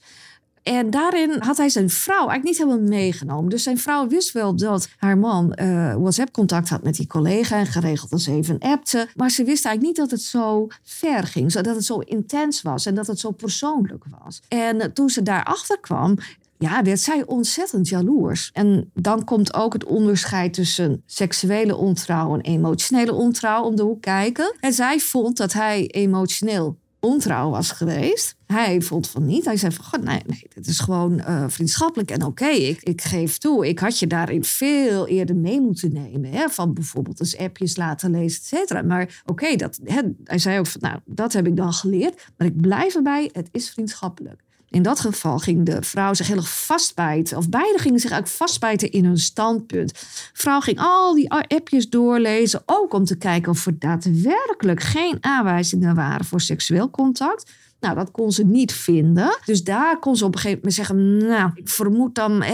En 0.62 0.90
daarin 0.90 1.36
had 1.38 1.56
hij 1.56 1.68
zijn 1.68 1.90
vrouw 1.90 2.28
eigenlijk 2.28 2.44
niet 2.44 2.58
helemaal 2.58 2.88
meegenomen. 2.88 3.50
Dus 3.50 3.62
zijn 3.62 3.78
vrouw 3.78 4.08
wist 4.08 4.32
wel 4.32 4.56
dat 4.56 4.88
haar 4.96 5.18
man 5.18 5.58
uh, 5.60 5.94
WhatsApp-contact 5.94 6.68
had 6.68 6.82
met 6.82 6.96
die 6.96 7.06
collega 7.06 7.56
en 7.56 7.66
geregeld 7.66 8.12
als 8.12 8.26
even 8.26 8.58
appte. 8.58 9.08
Maar 9.16 9.30
ze 9.30 9.44
wist 9.44 9.64
eigenlijk 9.64 9.98
niet 9.98 10.08
dat 10.08 10.18
het 10.18 10.28
zo 10.28 10.66
ver 10.82 11.22
ging, 11.24 11.52
dat 11.52 11.66
het 11.66 11.84
zo 11.84 11.98
intens 11.98 12.62
was 12.62 12.86
en 12.86 12.94
dat 12.94 13.06
het 13.06 13.18
zo 13.18 13.30
persoonlijk 13.30 14.04
was. 14.22 14.40
En 14.48 14.92
toen 14.92 15.08
ze 15.08 15.22
daarachter 15.22 15.80
kwam, 15.80 16.18
ja, 16.58 16.82
werd 16.82 17.00
zij 17.00 17.26
ontzettend 17.26 17.88
jaloers. 17.88 18.50
En 18.52 18.90
dan 18.94 19.24
komt 19.24 19.54
ook 19.54 19.72
het 19.72 19.84
onderscheid 19.84 20.52
tussen 20.52 21.02
seksuele 21.06 21.76
ontrouw 21.76 22.34
en 22.34 22.40
emotionele 22.40 23.12
ontrouw 23.12 23.62
om 23.62 23.76
de 23.76 23.82
hoek 23.82 24.00
kijken. 24.00 24.56
En 24.60 24.72
zij 24.72 24.98
vond 24.98 25.36
dat 25.36 25.52
hij 25.52 25.86
emotioneel 25.86 26.78
ontrouw 27.00 27.50
was 27.50 27.70
geweest. 27.70 28.36
Hij 28.46 28.80
vond 28.80 29.08
van 29.08 29.26
niet. 29.26 29.44
Hij 29.44 29.56
zei 29.56 29.72
van, 29.72 29.84
God, 29.84 30.02
nee, 30.02 30.22
nee, 30.26 30.42
dit 30.54 30.66
is 30.66 30.78
gewoon 30.78 31.12
uh, 31.12 31.44
vriendschappelijk 31.48 32.10
en 32.10 32.24
oké. 32.24 32.48
Ik, 32.48 32.82
ik 32.82 33.02
geef 33.02 33.38
toe, 33.38 33.68
ik 33.68 33.78
had 33.78 33.98
je 33.98 34.06
daarin 34.06 34.44
veel 34.44 35.06
eerder 35.06 35.36
mee 35.36 35.60
moeten 35.60 35.92
nemen. 35.92 36.30
Hè? 36.30 36.48
Van 36.48 36.74
bijvoorbeeld 36.74 37.20
eens 37.20 37.36
appjes 37.36 37.76
laten 37.76 38.10
lezen, 38.10 38.40
et 38.40 38.46
cetera. 38.46 38.82
Maar 38.82 39.22
oké, 39.26 39.56
dat 39.56 39.78
hij 40.24 40.38
zei 40.38 40.58
ook 40.58 40.66
van, 40.66 40.80
nou, 40.80 40.98
dat 41.04 41.32
heb 41.32 41.46
ik 41.46 41.56
dan 41.56 41.72
geleerd. 41.72 42.26
Maar 42.36 42.46
ik 42.46 42.60
blijf 42.60 42.94
erbij, 42.94 43.30
het 43.32 43.48
is 43.52 43.70
vriendschappelijk. 43.70 44.46
In 44.70 44.82
dat 44.82 45.00
geval 45.00 45.38
ging 45.38 45.66
de 45.66 45.82
vrouw 45.82 46.14
zich 46.14 46.26
heel 46.26 46.36
erg 46.36 46.64
vastbijten. 46.64 47.36
Of 47.36 47.48
beide 47.48 47.78
gingen 47.78 48.00
zich 48.00 48.10
eigenlijk 48.10 48.42
vastbijten 48.42 48.90
in 48.90 49.04
hun 49.04 49.18
standpunt. 49.18 49.92
De 49.92 49.98
vrouw 50.32 50.60
ging 50.60 50.78
al 50.78 51.14
die 51.14 51.30
appjes 51.30 51.88
doorlezen. 51.88 52.62
Ook 52.66 52.94
om 52.94 53.04
te 53.04 53.16
kijken 53.16 53.52
of 53.52 53.66
er 53.66 53.78
daadwerkelijk 53.78 54.82
geen 54.82 55.16
aanwijzingen 55.20 55.94
waren 55.94 56.24
voor 56.24 56.40
seksueel 56.40 56.90
contact. 56.90 57.50
Nou, 57.80 57.94
dat 57.94 58.10
kon 58.10 58.32
ze 58.32 58.44
niet 58.44 58.72
vinden. 58.72 59.38
Dus 59.44 59.64
daar 59.64 59.98
kon 59.98 60.16
ze 60.16 60.24
op 60.24 60.34
een 60.34 60.40
gegeven 60.40 60.58
moment 60.58 60.76
zeggen... 60.76 61.16
nou, 61.16 61.50
ik 61.54 61.68
vermoed 61.68 62.14
dan... 62.14 62.44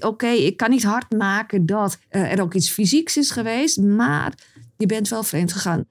Oké, 0.00 0.26
ik 0.26 0.56
kan 0.56 0.70
niet 0.70 0.84
hard 0.84 1.12
maken 1.12 1.66
dat 1.66 1.98
uh, 2.10 2.32
er 2.32 2.42
ook 2.42 2.54
iets 2.54 2.70
fysieks 2.70 3.16
is 3.16 3.30
geweest... 3.30 3.80
maar 3.80 4.34
je 4.76 4.86
bent 4.86 5.08
wel 5.08 5.22
vreemd 5.22 5.52
gegaan. 5.52 5.84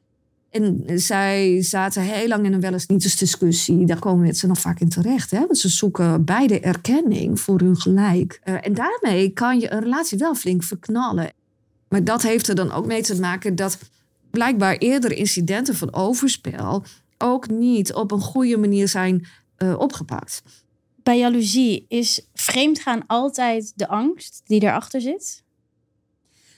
En 0.51 0.83
zij 0.95 1.61
zaten 1.61 2.01
heel 2.01 2.27
lang 2.27 2.45
in 2.45 2.53
een 2.53 2.61
wel 2.61 2.73
eens 2.73 2.87
niet 2.87 3.19
discussie. 3.19 3.85
Daar 3.85 3.99
komen 3.99 4.21
mensen 4.21 4.47
nog 4.47 4.59
vaak 4.59 4.79
in 4.79 4.89
terecht. 4.89 5.31
Hè? 5.31 5.39
Want 5.39 5.57
ze 5.57 5.69
zoeken 5.69 6.25
beide 6.25 6.59
erkenning 6.59 7.39
voor 7.39 7.59
hun 7.59 7.77
gelijk. 7.77 8.41
Uh, 8.45 8.55
en 8.61 8.73
daarmee 8.73 9.29
kan 9.29 9.59
je 9.59 9.71
een 9.71 9.79
relatie 9.79 10.17
wel 10.17 10.35
flink 10.35 10.63
verknallen. 10.63 11.31
Maar 11.89 12.03
dat 12.03 12.21
heeft 12.21 12.47
er 12.47 12.55
dan 12.55 12.71
ook 12.71 12.85
mee 12.85 13.01
te 13.01 13.19
maken 13.19 13.55
dat 13.55 13.77
blijkbaar 14.29 14.77
eerder 14.77 15.11
incidenten 15.11 15.75
van 15.75 15.93
overspel 15.93 16.83
ook 17.17 17.49
niet 17.49 17.93
op 17.93 18.11
een 18.11 18.21
goede 18.21 18.57
manier 18.57 18.87
zijn 18.87 19.27
uh, 19.57 19.79
opgepakt. 19.79 20.43
Bij 21.03 21.17
jaloezie 21.17 21.85
is 21.87 22.27
vreemdgaan 22.33 23.03
altijd 23.07 23.73
de 23.75 23.87
angst 23.87 24.41
die 24.45 24.63
erachter 24.63 25.01
zit? 25.01 25.40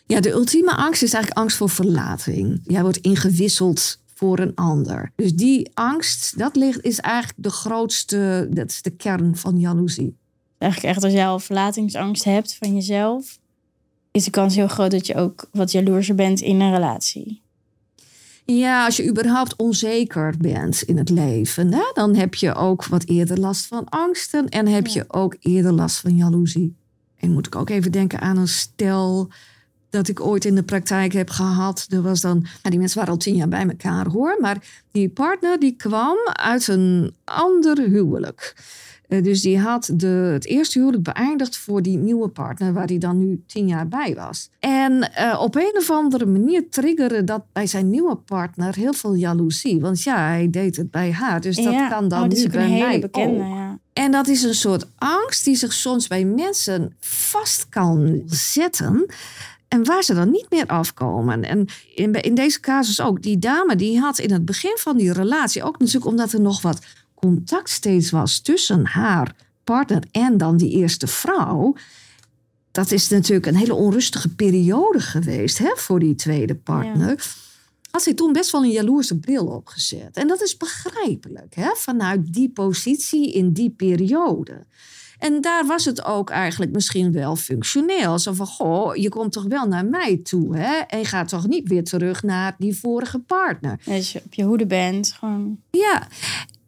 Ja, 0.05 0.19
de 0.19 0.31
ultieme 0.31 0.75
angst 0.75 1.03
is 1.03 1.13
eigenlijk 1.13 1.41
angst 1.41 1.57
voor 1.57 1.69
verlating. 1.69 2.61
Jij 2.63 2.81
wordt 2.81 2.97
ingewisseld 2.97 4.01
voor 4.13 4.39
een 4.39 4.55
ander. 4.55 5.11
Dus 5.15 5.33
die 5.33 5.71
angst, 5.73 6.37
dat 6.37 6.55
ligt, 6.55 6.83
is 6.83 6.99
eigenlijk 6.99 7.43
de 7.43 7.49
grootste, 7.49 8.47
dat 8.51 8.69
is 8.69 8.81
de 8.81 8.95
kern 8.95 9.37
van 9.37 9.59
jaloezie. 9.59 10.15
Eigenlijk 10.57 10.93
echt 10.93 11.03
als 11.03 11.13
jij 11.13 11.27
al 11.27 11.39
verlatingsangst 11.39 12.23
hebt 12.23 12.55
van 12.55 12.73
jezelf, 12.73 13.39
is 14.11 14.23
de 14.23 14.31
kans 14.31 14.55
heel 14.55 14.67
groot 14.67 14.91
dat 14.91 15.07
je 15.07 15.15
ook 15.15 15.47
wat 15.51 15.71
jaloerser 15.71 16.15
bent 16.15 16.41
in 16.41 16.61
een 16.61 16.73
relatie. 16.73 17.41
Ja, 18.45 18.85
als 18.85 18.97
je 18.97 19.09
überhaupt 19.09 19.55
onzeker 19.55 20.35
bent 20.37 20.81
in 20.81 20.97
het 20.97 21.09
leven, 21.09 21.73
hè, 21.73 21.91
dan 21.93 22.15
heb 22.15 22.35
je 22.35 22.55
ook 22.55 22.85
wat 22.85 23.05
eerder 23.05 23.39
last 23.39 23.65
van 23.65 23.89
angsten 23.89 24.49
en 24.49 24.67
heb 24.67 24.87
je 24.87 25.05
ook 25.07 25.35
eerder 25.39 25.71
last 25.71 25.99
van 25.99 26.15
jaloezie. 26.15 26.75
En 27.15 27.31
moet 27.31 27.47
ik 27.47 27.55
ook 27.55 27.69
even 27.69 27.91
denken 27.91 28.21
aan 28.21 28.37
een 28.37 28.47
stel 28.47 29.29
dat 29.93 30.07
ik 30.07 30.19
ooit 30.19 30.45
in 30.45 30.55
de 30.55 30.63
praktijk 30.63 31.13
heb 31.13 31.29
gehad. 31.29 31.87
Er 31.89 32.01
was 32.01 32.21
dan, 32.21 32.39
nou, 32.39 32.69
die 32.69 32.79
mensen 32.79 32.97
waren 32.97 33.13
al 33.13 33.19
tien 33.19 33.35
jaar 33.35 33.47
bij 33.47 33.67
elkaar 33.67 34.07
hoor, 34.07 34.37
maar 34.39 34.57
die 34.91 35.09
partner 35.09 35.59
die 35.59 35.75
kwam 35.75 36.17
uit 36.33 36.67
een 36.67 37.13
ander 37.23 37.79
huwelijk. 37.79 38.55
Eh, 39.07 39.23
dus 39.23 39.41
die 39.41 39.59
had 39.59 39.89
de, 39.93 40.07
het 40.07 40.45
eerste 40.45 40.79
huwelijk 40.79 41.03
beëindigd 41.03 41.57
voor 41.57 41.81
die 41.81 41.97
nieuwe 41.97 42.27
partner, 42.27 42.73
waar 42.73 42.87
hij 42.87 42.97
dan 42.97 43.17
nu 43.17 43.43
tien 43.47 43.67
jaar 43.67 43.87
bij 43.87 44.15
was. 44.15 44.49
En 44.59 45.11
uh, 45.19 45.39
op 45.41 45.55
een 45.55 45.75
of 45.77 45.89
andere 45.91 46.25
manier 46.25 46.69
triggerde 46.69 47.23
dat 47.23 47.43
bij 47.51 47.67
zijn 47.67 47.89
nieuwe 47.89 48.15
partner 48.15 48.75
heel 48.75 48.93
veel 48.93 49.13
jaloezie. 49.13 49.79
Want 49.79 50.03
ja, 50.03 50.27
hij 50.27 50.49
deed 50.49 50.75
het 50.75 50.91
bij 50.91 51.11
haar, 51.11 51.41
dus 51.41 51.55
dat 51.55 51.73
Ja, 51.73 51.89
kan 51.89 52.07
dan 52.07 52.23
oh, 52.23 52.31
is 52.31 52.43
nu 52.43 52.49
bij 52.49 52.69
mij 52.69 52.99
bekende, 52.99 53.43
ook. 53.43 53.49
ja. 53.49 53.79
En 53.93 54.11
dat 54.11 54.27
is 54.27 54.43
een 54.43 54.53
soort 54.53 54.85
angst 54.97 55.43
die 55.45 55.55
zich 55.55 55.73
soms 55.73 56.07
bij 56.07 56.25
mensen 56.25 56.95
vast 56.99 57.69
kan 57.69 58.21
zetten. 58.25 59.05
En 59.73 59.83
waar 59.83 60.03
ze 60.03 60.13
dan 60.13 60.31
niet 60.31 60.45
meer 60.49 60.65
afkomen. 60.65 61.43
En 61.43 61.65
in, 61.95 62.13
in 62.13 62.35
deze 62.35 62.59
casus 62.59 63.01
ook. 63.01 63.21
Die 63.21 63.39
dame 63.39 63.75
die 63.75 63.99
had 63.99 64.19
in 64.19 64.31
het 64.31 64.45
begin 64.45 64.77
van 64.79 64.97
die 64.97 65.13
relatie... 65.13 65.63
ook 65.63 65.79
natuurlijk 65.79 66.05
omdat 66.05 66.31
er 66.31 66.41
nog 66.41 66.61
wat 66.61 66.79
contact 67.15 67.69
steeds 67.69 68.11
was... 68.11 68.39
tussen 68.39 68.85
haar 68.85 69.35
partner 69.63 70.03
en 70.11 70.37
dan 70.37 70.57
die 70.57 70.71
eerste 70.71 71.07
vrouw... 71.07 71.75
dat 72.71 72.91
is 72.91 73.09
natuurlijk 73.09 73.45
een 73.45 73.55
hele 73.55 73.73
onrustige 73.73 74.35
periode 74.35 74.99
geweest... 74.99 75.57
Hè, 75.57 75.71
voor 75.75 75.99
die 75.99 76.15
tweede 76.15 76.55
partner... 76.55 77.25
had 77.91 78.03
zij 78.03 78.13
toen 78.13 78.33
best 78.33 78.51
wel 78.51 78.63
een 78.63 78.69
jaloerse 78.69 79.19
bril 79.19 79.45
opgezet. 79.45 80.17
En 80.17 80.27
dat 80.27 80.41
is 80.41 80.57
begrijpelijk, 80.57 81.55
hè? 81.55 81.69
vanuit 81.75 82.33
die 82.33 82.49
positie 82.49 83.33
in 83.33 83.53
die 83.53 83.69
periode. 83.69 84.65
En 85.23 85.41
daar 85.41 85.65
was 85.65 85.85
het 85.85 86.05
ook 86.05 86.29
eigenlijk 86.29 86.71
misschien 86.71 87.11
wel 87.11 87.35
functioneel. 87.35 88.19
Zo 88.19 88.33
van, 88.33 88.47
goh, 88.47 88.95
je 88.95 89.09
komt 89.09 89.31
toch 89.31 89.43
wel 89.43 89.67
naar 89.67 89.85
mij 89.85 90.19
toe, 90.23 90.57
hè? 90.57 90.75
En 90.75 90.99
je 90.99 91.05
gaat 91.05 91.27
toch 91.27 91.47
niet 91.47 91.67
weer 91.67 91.83
terug 91.83 92.23
naar 92.23 92.55
die 92.57 92.79
vorige 92.79 93.19
partner. 93.19 93.79
Als 93.87 94.11
je 94.11 94.21
op 94.25 94.33
je 94.33 94.43
hoede 94.43 94.65
bent, 94.65 95.11
gewoon... 95.11 95.57
Ja, 95.71 96.07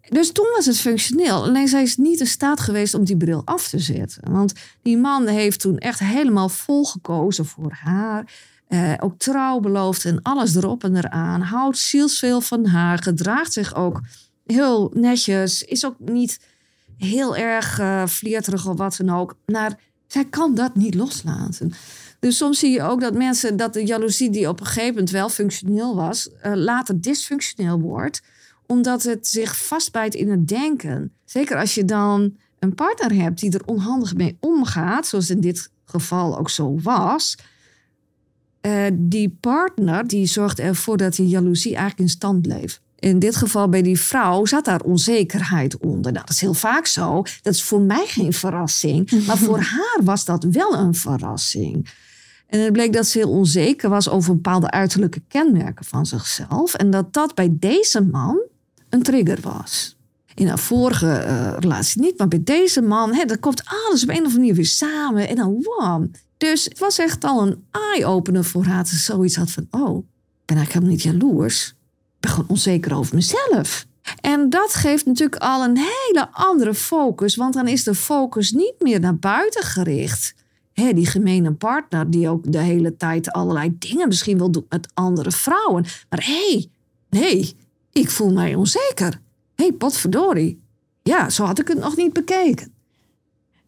dus 0.09 0.31
toen 0.31 0.45
was 0.55 0.65
het 0.65 0.79
functioneel. 0.79 1.43
Alleen 1.43 1.67
zij 1.67 1.81
is 1.81 1.97
niet 1.97 2.19
in 2.19 2.27
staat 2.27 2.59
geweest 2.59 2.93
om 2.93 3.03
die 3.03 3.17
bril 3.17 3.41
af 3.45 3.67
te 3.67 3.79
zetten. 3.79 4.31
Want 4.31 4.53
die 4.81 4.97
man 4.97 5.27
heeft 5.27 5.59
toen 5.59 5.77
echt 5.77 5.99
helemaal 5.99 6.49
vol 6.49 6.85
gekozen 6.85 7.45
voor 7.45 7.71
haar. 7.71 8.33
Eh, 8.67 8.93
ook 8.99 9.17
trouw 9.17 9.59
beloofd 9.59 10.05
en 10.05 10.21
alles 10.21 10.55
erop 10.55 10.83
en 10.83 10.95
eraan. 10.95 11.41
Houdt 11.41 11.77
zielsveel 11.77 12.41
van 12.41 12.65
haar. 12.65 13.03
Gedraagt 13.03 13.53
zich 13.53 13.75
ook 13.75 14.01
heel 14.45 14.91
netjes. 14.93 15.63
Is 15.63 15.85
ook 15.85 15.95
niet 15.99 16.39
heel 16.97 17.35
erg 17.35 17.79
eh 17.79 18.05
vlierterig 18.05 18.67
of 18.67 18.77
wat 18.77 18.95
dan 18.97 19.09
ook. 19.09 19.35
Maar 19.45 19.79
zij 20.07 20.25
kan 20.25 20.55
dat 20.55 20.75
niet 20.75 20.95
loslaten. 20.95 21.73
Dus 22.19 22.37
soms 22.37 22.59
zie 22.59 22.71
je 22.71 22.81
ook 22.81 23.01
dat 23.01 23.13
mensen, 23.13 23.57
dat 23.57 23.73
de 23.73 23.85
jaloezie 23.85 24.29
die 24.29 24.47
op 24.49 24.59
een 24.59 24.65
gegeven 24.65 24.89
moment 24.89 25.09
wel 25.09 25.29
functioneel 25.29 25.95
was, 25.95 26.29
eh, 26.41 26.53
later 26.55 27.01
dysfunctioneel 27.01 27.79
wordt 27.79 28.21
omdat 28.67 29.03
het 29.03 29.27
zich 29.27 29.57
vastbijt 29.57 30.13
in 30.15 30.29
het 30.29 30.47
denken. 30.47 31.11
Zeker 31.25 31.57
als 31.57 31.75
je 31.75 31.85
dan 31.85 32.35
een 32.59 32.75
partner 32.75 33.13
hebt 33.13 33.39
die 33.39 33.51
er 33.51 33.65
onhandig 33.65 34.15
mee 34.15 34.37
omgaat, 34.39 35.07
zoals 35.07 35.29
in 35.29 35.41
dit 35.41 35.69
geval 35.85 36.37
ook 36.37 36.49
zo 36.49 36.79
was. 36.81 37.35
eh, 38.61 38.85
die 38.93 39.37
partner 39.39 40.07
die 40.07 40.25
zorgt 40.25 40.59
ervoor 40.59 40.97
dat 40.97 41.15
die 41.15 41.27
jaloezie 41.27 41.71
eigenlijk 41.75 41.99
in 41.99 42.09
stand 42.09 42.41
bleef. 42.41 42.81
In 43.05 43.19
dit 43.19 43.35
geval 43.35 43.69
bij 43.69 43.81
die 43.81 43.99
vrouw 43.99 44.45
zat 44.45 44.65
daar 44.65 44.81
onzekerheid 44.81 45.77
onder. 45.77 46.11
Nou, 46.11 46.25
dat 46.25 46.29
is 46.29 46.41
heel 46.41 46.53
vaak 46.53 46.85
zo. 46.85 47.23
Dat 47.41 47.53
is 47.53 47.63
voor 47.63 47.81
mij 47.81 48.05
geen 48.07 48.33
verrassing. 48.33 49.25
Maar 49.25 49.37
voor 49.37 49.59
haar 49.75 49.99
was 50.03 50.25
dat 50.25 50.43
wel 50.43 50.77
een 50.77 50.93
verrassing. 50.95 51.89
En 52.47 52.59
het 52.59 52.73
bleek 52.73 52.93
dat 52.93 53.07
ze 53.07 53.17
heel 53.17 53.29
onzeker 53.29 53.89
was 53.89 54.09
over 54.09 54.33
bepaalde 54.33 54.71
uiterlijke 54.71 55.21
kenmerken 55.27 55.85
van 55.85 56.05
zichzelf. 56.05 56.73
En 56.73 56.89
dat 56.89 57.13
dat 57.13 57.35
bij 57.35 57.49
deze 57.51 58.01
man 58.01 58.41
een 58.89 59.03
trigger 59.03 59.39
was. 59.41 59.97
In 60.35 60.47
haar 60.47 60.59
vorige 60.59 61.11
eh, 61.11 61.53
relatie 61.59 62.01
niet, 62.01 62.17
maar 62.17 62.27
bij 62.27 62.43
deze 62.43 62.81
man, 62.81 63.13
hè, 63.13 63.25
dat 63.25 63.39
komt 63.39 63.63
alles 63.65 64.03
op 64.03 64.09
een 64.09 64.15
of 64.15 64.21
andere 64.21 64.39
manier 64.39 64.55
weer 64.55 64.65
samen. 64.65 65.27
En 65.27 65.35
dan 65.35 65.65
wam. 65.77 66.11
Dus 66.37 66.63
het 66.63 66.79
was 66.79 66.97
echt 66.97 67.23
al 67.23 67.47
een 67.47 67.63
eye-opener 67.71 68.43
voor 68.43 68.65
haar. 68.65 68.77
Dat 68.77 68.87
ze 68.87 68.97
zoiets 68.97 69.35
had 69.35 69.51
van, 69.51 69.67
oh, 69.71 69.97
ik 69.97 70.45
ben 70.45 70.57
eigenlijk 70.57 70.73
helemaal 70.73 70.91
niet 70.91 71.03
jaloers. 71.03 71.74
Ben 72.25 72.33
gewoon 72.33 72.49
onzeker 72.49 72.95
over 72.95 73.15
mezelf. 73.15 73.85
En 74.21 74.49
dat 74.49 74.73
geeft 74.73 75.05
natuurlijk 75.05 75.41
al 75.41 75.63
een 75.63 75.77
hele 75.77 76.27
andere 76.31 76.73
focus. 76.73 77.35
Want 77.35 77.53
dan 77.53 77.67
is 77.67 77.83
de 77.83 77.95
focus 77.95 78.51
niet 78.51 78.73
meer 78.79 78.99
naar 78.99 79.17
buiten 79.17 79.63
gericht. 79.63 80.35
Hè, 80.73 80.93
die 80.93 81.05
gemene 81.05 81.53
partner 81.53 82.11
die 82.11 82.29
ook 82.29 82.51
de 82.51 82.57
hele 82.57 82.97
tijd 82.97 83.31
allerlei 83.31 83.75
dingen 83.79 84.07
misschien 84.07 84.37
wel 84.37 84.51
doet 84.51 84.69
met 84.69 84.87
andere 84.93 85.31
vrouwen. 85.31 85.85
Maar 86.09 86.25
hé, 86.25 86.49
hey, 86.49 86.69
nee, 87.09 87.57
ik 87.91 88.09
voel 88.09 88.31
mij 88.31 88.55
onzeker. 88.55 89.21
Hé, 89.55 89.63
hey, 89.63 89.71
potverdorie. 89.71 90.61
Ja, 91.03 91.29
zo 91.29 91.43
had 91.43 91.59
ik 91.59 91.67
het 91.67 91.79
nog 91.79 91.95
niet 91.95 92.13
bekeken. 92.13 92.73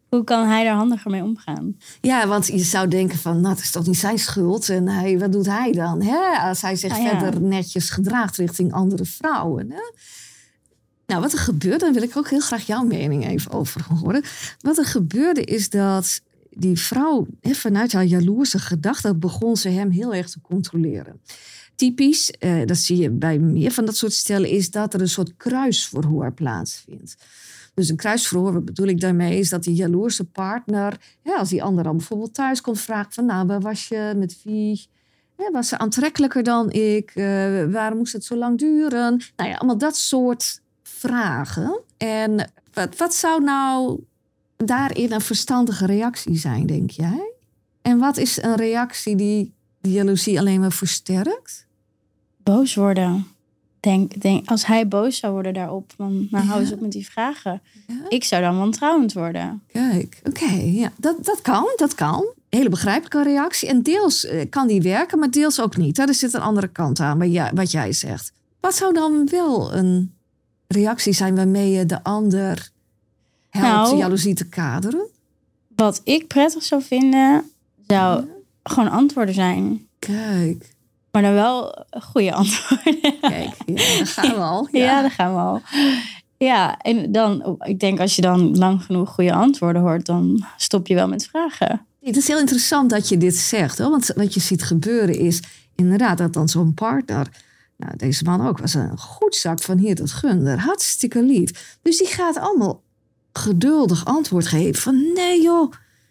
Hoe 0.08 0.24
kan 0.24 0.46
hij 0.46 0.64
daar 0.64 0.74
handiger 0.74 1.10
mee 1.10 1.22
omgaan? 1.22 1.76
Ja, 2.00 2.26
want 2.26 2.46
je 2.46 2.58
zou 2.58 2.88
denken 2.88 3.18
van, 3.18 3.40
nou, 3.40 3.54
het 3.54 3.64
is 3.64 3.70
toch 3.70 3.86
niet 3.86 3.98
zijn 3.98 4.18
schuld. 4.18 4.68
En 4.68 4.88
hij, 4.88 5.18
wat 5.18 5.32
doet 5.32 5.46
hij 5.46 5.72
dan? 5.72 6.02
Hè? 6.02 6.38
Als 6.48 6.60
hij 6.60 6.76
zich 6.76 6.92
Ah, 6.92 7.02
ja. 7.02 7.18
verder 7.18 7.40
netjes 7.40 7.90
gedraagt 7.90 8.36
richting 8.36 8.72
andere 8.72 9.04
vrouwen. 9.04 9.70
Hè? 9.70 9.80
Nou, 11.06 11.20
wat 11.20 11.32
er 11.32 11.38
gebeurde, 11.38 11.78
daar 11.78 11.92
wil 11.92 12.02
ik 12.02 12.16
ook 12.16 12.28
heel 12.30 12.40
graag 12.40 12.66
jouw 12.66 12.84
mening 12.84 13.26
even 13.26 13.50
over 13.52 13.86
horen. 14.00 14.22
Wat 14.60 14.78
er 14.78 14.84
gebeurde 14.86 15.44
is 15.44 15.70
dat 15.70 16.20
die 16.50 16.78
vrouw, 16.78 17.26
hè, 17.40 17.54
vanuit 17.54 17.92
haar 17.92 18.04
jaloerse 18.04 18.58
gedachten, 18.58 19.18
begon 19.18 19.56
ze 19.56 19.68
hem 19.68 19.90
heel 19.90 20.14
erg 20.14 20.30
te 20.30 20.40
controleren. 20.40 21.20
Typisch, 21.74 22.30
eh, 22.30 22.66
dat 22.66 22.76
zie 22.76 22.96
je 22.96 23.10
bij 23.10 23.38
meer 23.38 23.70
van 23.70 23.84
dat 23.84 23.96
soort 23.96 24.12
stellen, 24.12 24.50
is 24.50 24.70
dat 24.70 24.94
er 24.94 25.00
een 25.00 25.08
soort 25.08 25.36
kruisverhoor 25.36 26.32
plaatsvindt. 26.32 27.16
Dus 27.78 27.88
een 27.88 27.96
kruisverhoor, 27.96 28.62
bedoel 28.62 28.86
ik 28.86 29.00
daarmee, 29.00 29.38
is 29.38 29.48
dat 29.48 29.62
die 29.62 29.74
jaloerse 29.74 30.24
partner, 30.24 31.00
ja, 31.22 31.36
als 31.36 31.48
die 31.48 31.62
ander 31.62 31.84
dan 31.84 31.96
bijvoorbeeld 31.96 32.34
thuis 32.34 32.60
komt, 32.60 32.80
vraagt 32.80 33.14
van, 33.14 33.26
nou, 33.26 33.46
waar 33.46 33.60
was 33.60 33.88
je, 33.88 34.12
met 34.16 34.40
wie? 34.44 34.86
Ja, 35.36 35.50
was 35.50 35.68
ze 35.68 35.78
aantrekkelijker 35.78 36.42
dan 36.42 36.70
ik? 36.70 37.10
Eh, 37.14 37.24
waarom 37.64 37.98
moest 37.98 38.12
het 38.12 38.24
zo 38.24 38.36
lang 38.36 38.58
duren? 38.58 39.20
Nou 39.36 39.50
ja, 39.50 39.56
allemaal 39.56 39.78
dat 39.78 39.96
soort 39.96 40.60
vragen. 40.82 41.80
En 41.96 42.50
wat, 42.72 42.96
wat 42.96 43.14
zou 43.14 43.42
nou 43.42 44.00
daarin 44.56 45.12
een 45.12 45.20
verstandige 45.20 45.86
reactie 45.86 46.38
zijn, 46.38 46.66
denk 46.66 46.90
jij? 46.90 47.32
En 47.82 47.98
wat 47.98 48.16
is 48.16 48.42
een 48.42 48.56
reactie 48.56 49.16
die 49.16 49.54
de 49.80 49.90
jaloezie 49.90 50.38
alleen 50.38 50.60
maar 50.60 50.72
versterkt? 50.72 51.66
Boos 52.42 52.74
worden. 52.74 53.26
Denk, 53.80 54.20
denk, 54.20 54.48
als 54.48 54.66
hij 54.66 54.88
boos 54.88 55.16
zou 55.18 55.32
worden 55.32 55.54
daarop, 55.54 55.92
dan 55.96 56.26
nou, 56.30 56.44
hou 56.44 56.60
eens 56.60 56.68
Ja. 56.68 56.74
op 56.74 56.80
met 56.80 56.92
die 56.92 57.10
vragen. 57.10 57.62
Ja. 57.86 57.94
Ik 58.08 58.24
zou 58.24 58.42
dan 58.42 58.58
wantrouwend 58.58 59.12
worden. 59.12 59.62
Kijk, 59.72 60.20
oké, 60.24 60.52
ja, 60.54 60.92
dat, 60.96 61.24
dat 61.24 61.42
kan, 61.42 61.64
dat 61.76 61.94
kan. 61.94 62.26
Hele 62.48 62.68
begrijpelijke 62.68 63.22
reactie. 63.22 63.68
En 63.68 63.82
deels 63.82 64.24
eh, 64.24 64.48
kan 64.50 64.66
die 64.66 64.82
werken, 64.82 65.18
maar 65.18 65.30
deels 65.30 65.60
ook 65.60 65.76
niet. 65.76 65.96
Daar 65.96 66.14
zit 66.14 66.34
een 66.34 66.40
andere 66.40 66.68
kant 66.68 67.00
aan, 67.00 67.18
wat 67.18 67.32
jij, 67.32 67.50
wat 67.54 67.70
jij 67.70 67.92
zegt. 67.92 68.32
Wat 68.60 68.74
zou 68.74 68.92
dan 68.94 69.28
wel 69.30 69.74
een 69.74 70.14
reactie 70.66 71.12
zijn 71.12 71.34
waarmee 71.36 71.70
je 71.70 71.86
de 71.86 72.02
ander 72.04 72.70
helpt 73.50 73.88
Nou. 73.90 73.96
jaloezie 73.96 74.34
te 74.34 74.48
kaderen? 74.48 75.06
Wat 75.76 76.00
ik 76.04 76.26
prettig 76.26 76.62
zou 76.62 76.82
vinden, 76.82 77.50
zou 77.86 78.24
gewoon 78.62 78.90
antwoorden 78.90 79.34
zijn. 79.34 79.86
Kijk, 79.98 80.74
Maar 81.18 81.26
dan 81.26 81.42
wel 81.42 81.84
goede 81.90 82.32
antwoorden. 82.32 83.00
kijk, 83.20 83.54
ja, 83.66 83.96
daar 83.96 84.06
gaan 84.06 84.34
we 84.34 84.40
al. 84.40 84.68
Ja. 84.72 84.84
Ja. 84.84 85.00
daar 85.00 85.10
gaan 85.10 85.34
we 85.34 85.40
al. 85.40 85.62
Ja, 86.36 86.78
en 86.78 87.12
dan, 87.12 87.56
ik 87.58 87.80
denk 87.80 88.00
als 88.00 88.16
je 88.16 88.22
dan 88.22 88.58
lang 88.58 88.82
genoeg 88.84 89.10
goede 89.10 89.32
antwoorden 89.32 89.82
hoort, 89.82 90.06
dan 90.06 90.44
stop 90.56 90.86
je 90.86 90.94
wel 90.94 91.08
met 91.08 91.26
vragen. 91.26 91.86
Het 92.00 92.16
is 92.16 92.28
heel 92.28 92.38
interessant 92.38 92.90
dat 92.90 93.08
je 93.08 93.16
dit 93.16 93.36
zegt. 93.36 93.78
Hoor. 93.78 93.90
Want 93.90 94.12
wat 94.16 94.34
je 94.34 94.40
ziet 94.40 94.62
gebeuren 94.62 95.18
is 95.18 95.42
inderdaad 95.74 96.18
dat 96.18 96.32
dan 96.32 96.48
zo'n 96.48 96.74
partner... 96.74 97.28
Nou, 97.76 97.96
deze 97.96 98.24
man 98.24 98.46
ook 98.46 98.58
was 98.58 98.74
een 98.74 98.98
goed 98.98 99.34
zak 99.34 99.60
van 99.60 99.78
hier 99.78 99.94
tot 99.94 100.10
gunder. 100.10 100.58
Hartstikke 100.58 101.22
lief. 101.22 101.76
Dus 101.82 101.98
die 101.98 102.06
gaat 102.06 102.36
allemaal 102.36 102.82
geduldig 103.32 104.04
antwoord 104.04 104.46
geven 104.46 104.82
van... 104.82 105.12
Nee 105.14 105.42
joh, 105.42 105.70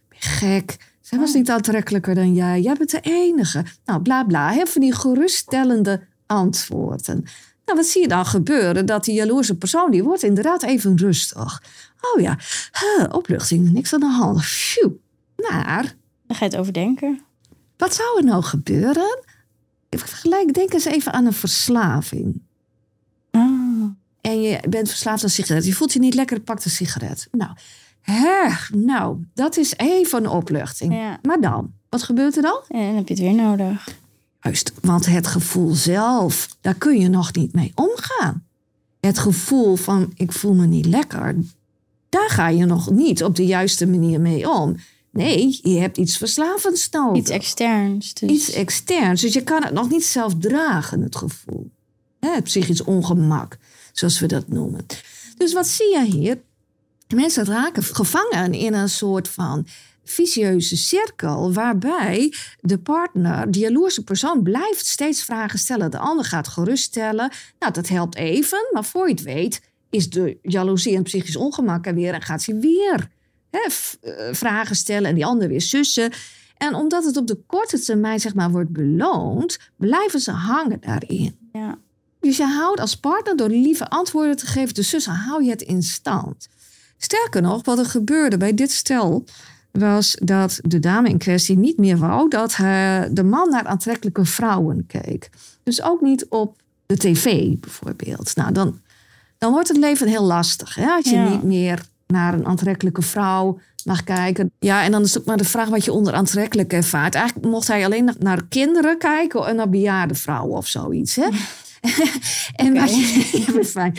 ben 0.09 0.19
gek. 0.19 0.77
Zij 1.07 1.19
was 1.19 1.33
niet 1.33 1.49
aantrekkelijker 1.49 2.15
dan 2.15 2.33
jij. 2.33 2.61
Jij 2.61 2.73
bent 2.73 2.89
de 2.91 2.99
enige. 3.01 3.65
Nou, 3.85 4.01
bla 4.01 4.23
bla. 4.23 4.49
Heel 4.49 4.65
van 4.67 4.81
die 4.81 4.93
geruststellende 4.95 6.07
antwoorden. 6.25 7.23
Nou, 7.65 7.77
wat 7.77 7.85
zie 7.85 8.01
je 8.01 8.07
dan 8.07 8.25
gebeuren? 8.25 8.85
Dat 8.85 9.05
die 9.05 9.13
jaloerse 9.15 9.57
persoon, 9.57 9.91
die 9.91 10.03
wordt 10.03 10.23
inderdaad 10.23 10.63
even 10.63 10.97
rustig. 10.97 11.63
Oh 12.01 12.21
ja, 12.21 12.37
huh, 12.71 13.05
opluchting, 13.11 13.71
niks 13.71 13.93
aan 13.93 13.99
de 13.99 14.05
hand. 14.05 14.43
Phew. 14.45 14.91
Maar, 15.35 15.95
Dan 16.27 16.37
ga 16.37 16.45
je 16.45 16.51
het 16.51 16.59
overdenken. 16.59 17.21
wat 17.77 17.95
zou 17.95 18.17
er 18.17 18.23
nou 18.23 18.43
gebeuren? 18.43 19.23
Ik 19.89 19.99
vergelijk, 19.99 20.53
denk 20.53 20.73
eens 20.73 20.85
even 20.85 21.13
aan 21.13 21.25
een 21.25 21.33
verslaving. 21.33 22.41
Ah, 23.31 23.83
En 24.21 24.41
je 24.41 24.59
bent 24.69 24.89
verslaafd 24.89 25.23
aan 25.23 25.29
sigaret. 25.29 25.65
Je 25.65 25.73
voelt 25.73 25.93
je 25.93 25.99
niet 25.99 26.13
lekker, 26.13 26.39
pak 26.39 26.63
een 26.65 26.71
sigaret. 26.71 27.27
Nou, 27.31 27.51
hè, 28.11 28.49
nou, 28.77 29.17
dat 29.33 29.57
is 29.57 29.73
even 29.77 30.23
een 30.23 30.29
opluchting. 30.29 30.93
ja. 30.93 31.19
Maar 31.21 31.41
dan, 31.41 31.71
wat 31.89 32.03
gebeurt 32.03 32.35
er 32.35 32.41
dan? 32.41 32.61
En 32.67 32.85
dan 32.85 32.95
heb 32.95 33.07
je 33.07 33.13
het 33.13 33.23
weer 33.23 33.33
nodig. 33.35 33.87
Juist, 34.41 34.73
want 34.81 35.05
het 35.05 35.27
gevoel 35.27 35.73
zelf, 35.73 36.47
daar 36.61 36.73
kun 36.75 36.99
je 36.99 37.07
nog 37.09 37.33
niet 37.33 37.53
mee 37.53 37.71
omgaan. 37.75 38.45
Het 38.99 39.19
gevoel 39.19 39.75
van 39.75 40.11
ik 40.15 40.31
voel 40.31 40.53
me 40.53 40.65
niet 40.65 40.85
lekker, 40.85 41.35
daar 42.09 42.29
ga 42.29 42.47
je 42.49 42.65
nog 42.65 42.89
niet 42.91 43.23
op 43.23 43.35
de 43.35 43.45
juiste 43.45 43.87
manier 43.87 44.21
mee 44.21 44.49
om. 44.49 44.75
Nee, 45.11 45.59
je 45.61 45.79
hebt 45.79 45.97
iets 45.97 46.17
verslavends 46.17 46.89
nodig. 46.89 47.21
Iets 47.21 47.29
externs. 47.29 48.13
Dus. 48.13 48.29
Iets 48.29 48.51
externs. 48.51 49.21
Dus 49.21 49.33
je 49.33 49.43
kan 49.43 49.63
het 49.63 49.73
nog 49.73 49.89
niet 49.89 50.05
zelf 50.05 50.33
dragen, 50.39 51.01
het 51.01 51.15
gevoel. 51.15 51.69
Hè, 52.19 52.29
Het 52.29 52.43
psychisch 52.43 52.83
ongemak, 52.83 53.57
zoals 53.91 54.19
we 54.19 54.27
dat 54.27 54.47
noemen. 54.47 54.85
Dus 55.37 55.53
wat 55.53 55.67
zie 55.67 55.91
je 55.93 56.05
hier? 56.05 56.41
Mensen 57.15 57.45
raken 57.45 57.83
gevangen 57.83 58.53
in 58.53 58.73
een 58.73 58.89
soort 58.89 59.27
van 59.27 59.67
vicieuze 60.03 60.77
cirkel, 60.77 61.53
waarbij 61.53 62.33
de 62.59 62.77
partner, 62.77 63.51
de 63.51 63.59
jaloerse 63.59 64.03
persoon, 64.03 64.43
blijft 64.43 64.85
steeds 64.85 65.23
vragen 65.23 65.59
stellen. 65.59 65.91
De 65.91 65.97
ander 65.97 66.25
gaat 66.25 66.47
geruststellen. 66.47 67.31
Nou, 67.59 67.73
dat 67.73 67.87
helpt 67.87 68.15
even, 68.15 68.69
maar 68.71 68.85
voor 68.85 69.07
je 69.07 69.13
het 69.13 69.23
weet, 69.23 69.61
is 69.89 70.09
de 70.09 70.37
jaloezie 70.41 70.95
en 70.95 71.03
psychisch 71.03 71.35
ongemak 71.35 71.85
er 71.85 71.93
weer 71.93 72.13
en 72.13 72.21
gaat 72.21 72.41
ze 72.41 72.59
weer 72.59 73.09
hè, 73.49 73.59
eh, 74.01 74.33
vragen 74.33 74.75
stellen 74.75 75.09
en 75.09 75.15
die 75.15 75.25
ander 75.25 75.47
weer 75.47 75.61
sussen. 75.61 76.11
En 76.57 76.75
omdat 76.75 77.03
het 77.03 77.17
op 77.17 77.27
de 77.27 77.39
korte 77.45 77.79
termijn 77.79 78.19
zeg 78.19 78.33
maar, 78.33 78.51
wordt 78.51 78.71
beloond, 78.71 79.59
blijven 79.75 80.19
ze 80.19 80.31
hangen 80.31 80.79
daarin. 80.81 81.49
Ja. 81.53 81.77
Dus 82.19 82.37
je 82.37 82.45
houdt 82.45 82.79
als 82.79 82.95
partner 82.95 83.35
door 83.35 83.49
lieve 83.49 83.89
antwoorden 83.89 84.35
te 84.37 84.45
geven, 84.45 84.73
de 84.73 84.81
zussen, 84.81 85.13
hou 85.13 85.43
je 85.43 85.49
het 85.49 85.61
in 85.61 85.83
stand. 85.83 86.47
Sterker 86.98 87.42
nog, 87.42 87.66
wat 87.66 87.80
er 87.80 87.86
gebeurde 87.86 88.38
bij 88.38 88.54
dit 88.54 88.72
stel 88.72 89.24
was 89.72 90.18
dat 90.24 90.60
de 90.62 90.80
dame 90.80 91.10
in 91.10 91.18
kwestie 91.18 91.58
niet 91.58 91.77
meer 91.77 91.98
wou 91.98 92.30
dat 92.30 92.51
de 93.12 93.24
man 93.24 93.50
naar 93.50 93.66
aantrekkelijke 93.66 94.25
vrouwen 94.25 94.86
keek. 94.88 95.30
Dus 95.63 95.82
ook 95.82 96.01
niet 96.01 96.25
op 96.30 96.56
de 96.86 96.98
tv 96.98 97.54
bijvoorbeeld. 97.60 98.36
Nou, 98.36 98.51
dan, 98.51 98.80
dan 99.38 99.51
wordt 99.51 99.68
het 99.68 99.77
leven 99.77 100.08
heel 100.08 100.24
lastig. 100.24 100.75
Hè? 100.75 100.88
Als 100.88 101.06
je 101.10 101.16
Ja. 101.16 101.30
niet 101.30 101.44
meer 101.44 101.82
naar 102.08 102.34
een 102.34 102.46
aantrekkelijke 102.46 103.01
vrouw 103.01 103.60
mag 103.84 104.04
kijken. 104.04 104.51
Ja, 104.60 104.84
en 104.84 104.92
dan 104.92 105.01
is 105.04 105.13
het 105.13 105.25
maar 105.25 105.38
de 105.38 105.44
vraag 105.44 105.70
wat 105.70 105.86
je 105.86 105.92
onder 105.92 106.13
aantrekkelijk 106.13 106.74
ervaart. 106.74 107.16
Eigenlijk 107.16 107.48
mocht 107.48 107.68
hij 107.68 107.86
alleen 107.86 108.16
naar 108.20 108.46
kinderen 108.46 108.98
kijken 108.98 109.46
en 109.48 109.56
naar 109.56 109.70
bejaarde 109.70 110.16
vrouwen 110.16 110.58
of 110.58 110.68
zoiets. 110.68 111.16
Hè? 111.16 111.27
en, 112.56 112.74
wat 112.74 112.96
je, 112.96 113.72
ja, 113.74 113.91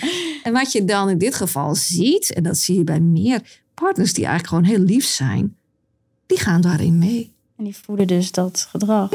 en 0.42 0.52
wat 0.52 0.72
je 0.72 0.84
dan 0.84 1.08
in 1.08 1.18
dit 1.18 1.34
geval 1.34 1.74
ziet, 1.74 2.32
en 2.32 2.42
dat 2.42 2.58
zie 2.58 2.76
je 2.76 2.84
bij 2.84 3.00
meer 3.00 3.60
partners 3.74 4.12
die 4.12 4.26
eigenlijk 4.26 4.54
gewoon 4.54 4.76
heel 4.76 4.94
lief 4.94 5.04
zijn, 5.04 5.56
die 6.26 6.38
gaan 6.38 6.60
daarin 6.60 6.98
mee. 6.98 7.32
En 7.56 7.64
die 7.64 7.76
voeden 7.76 8.06
dus 8.06 8.32
dat 8.32 8.66
gedrag. 8.70 9.10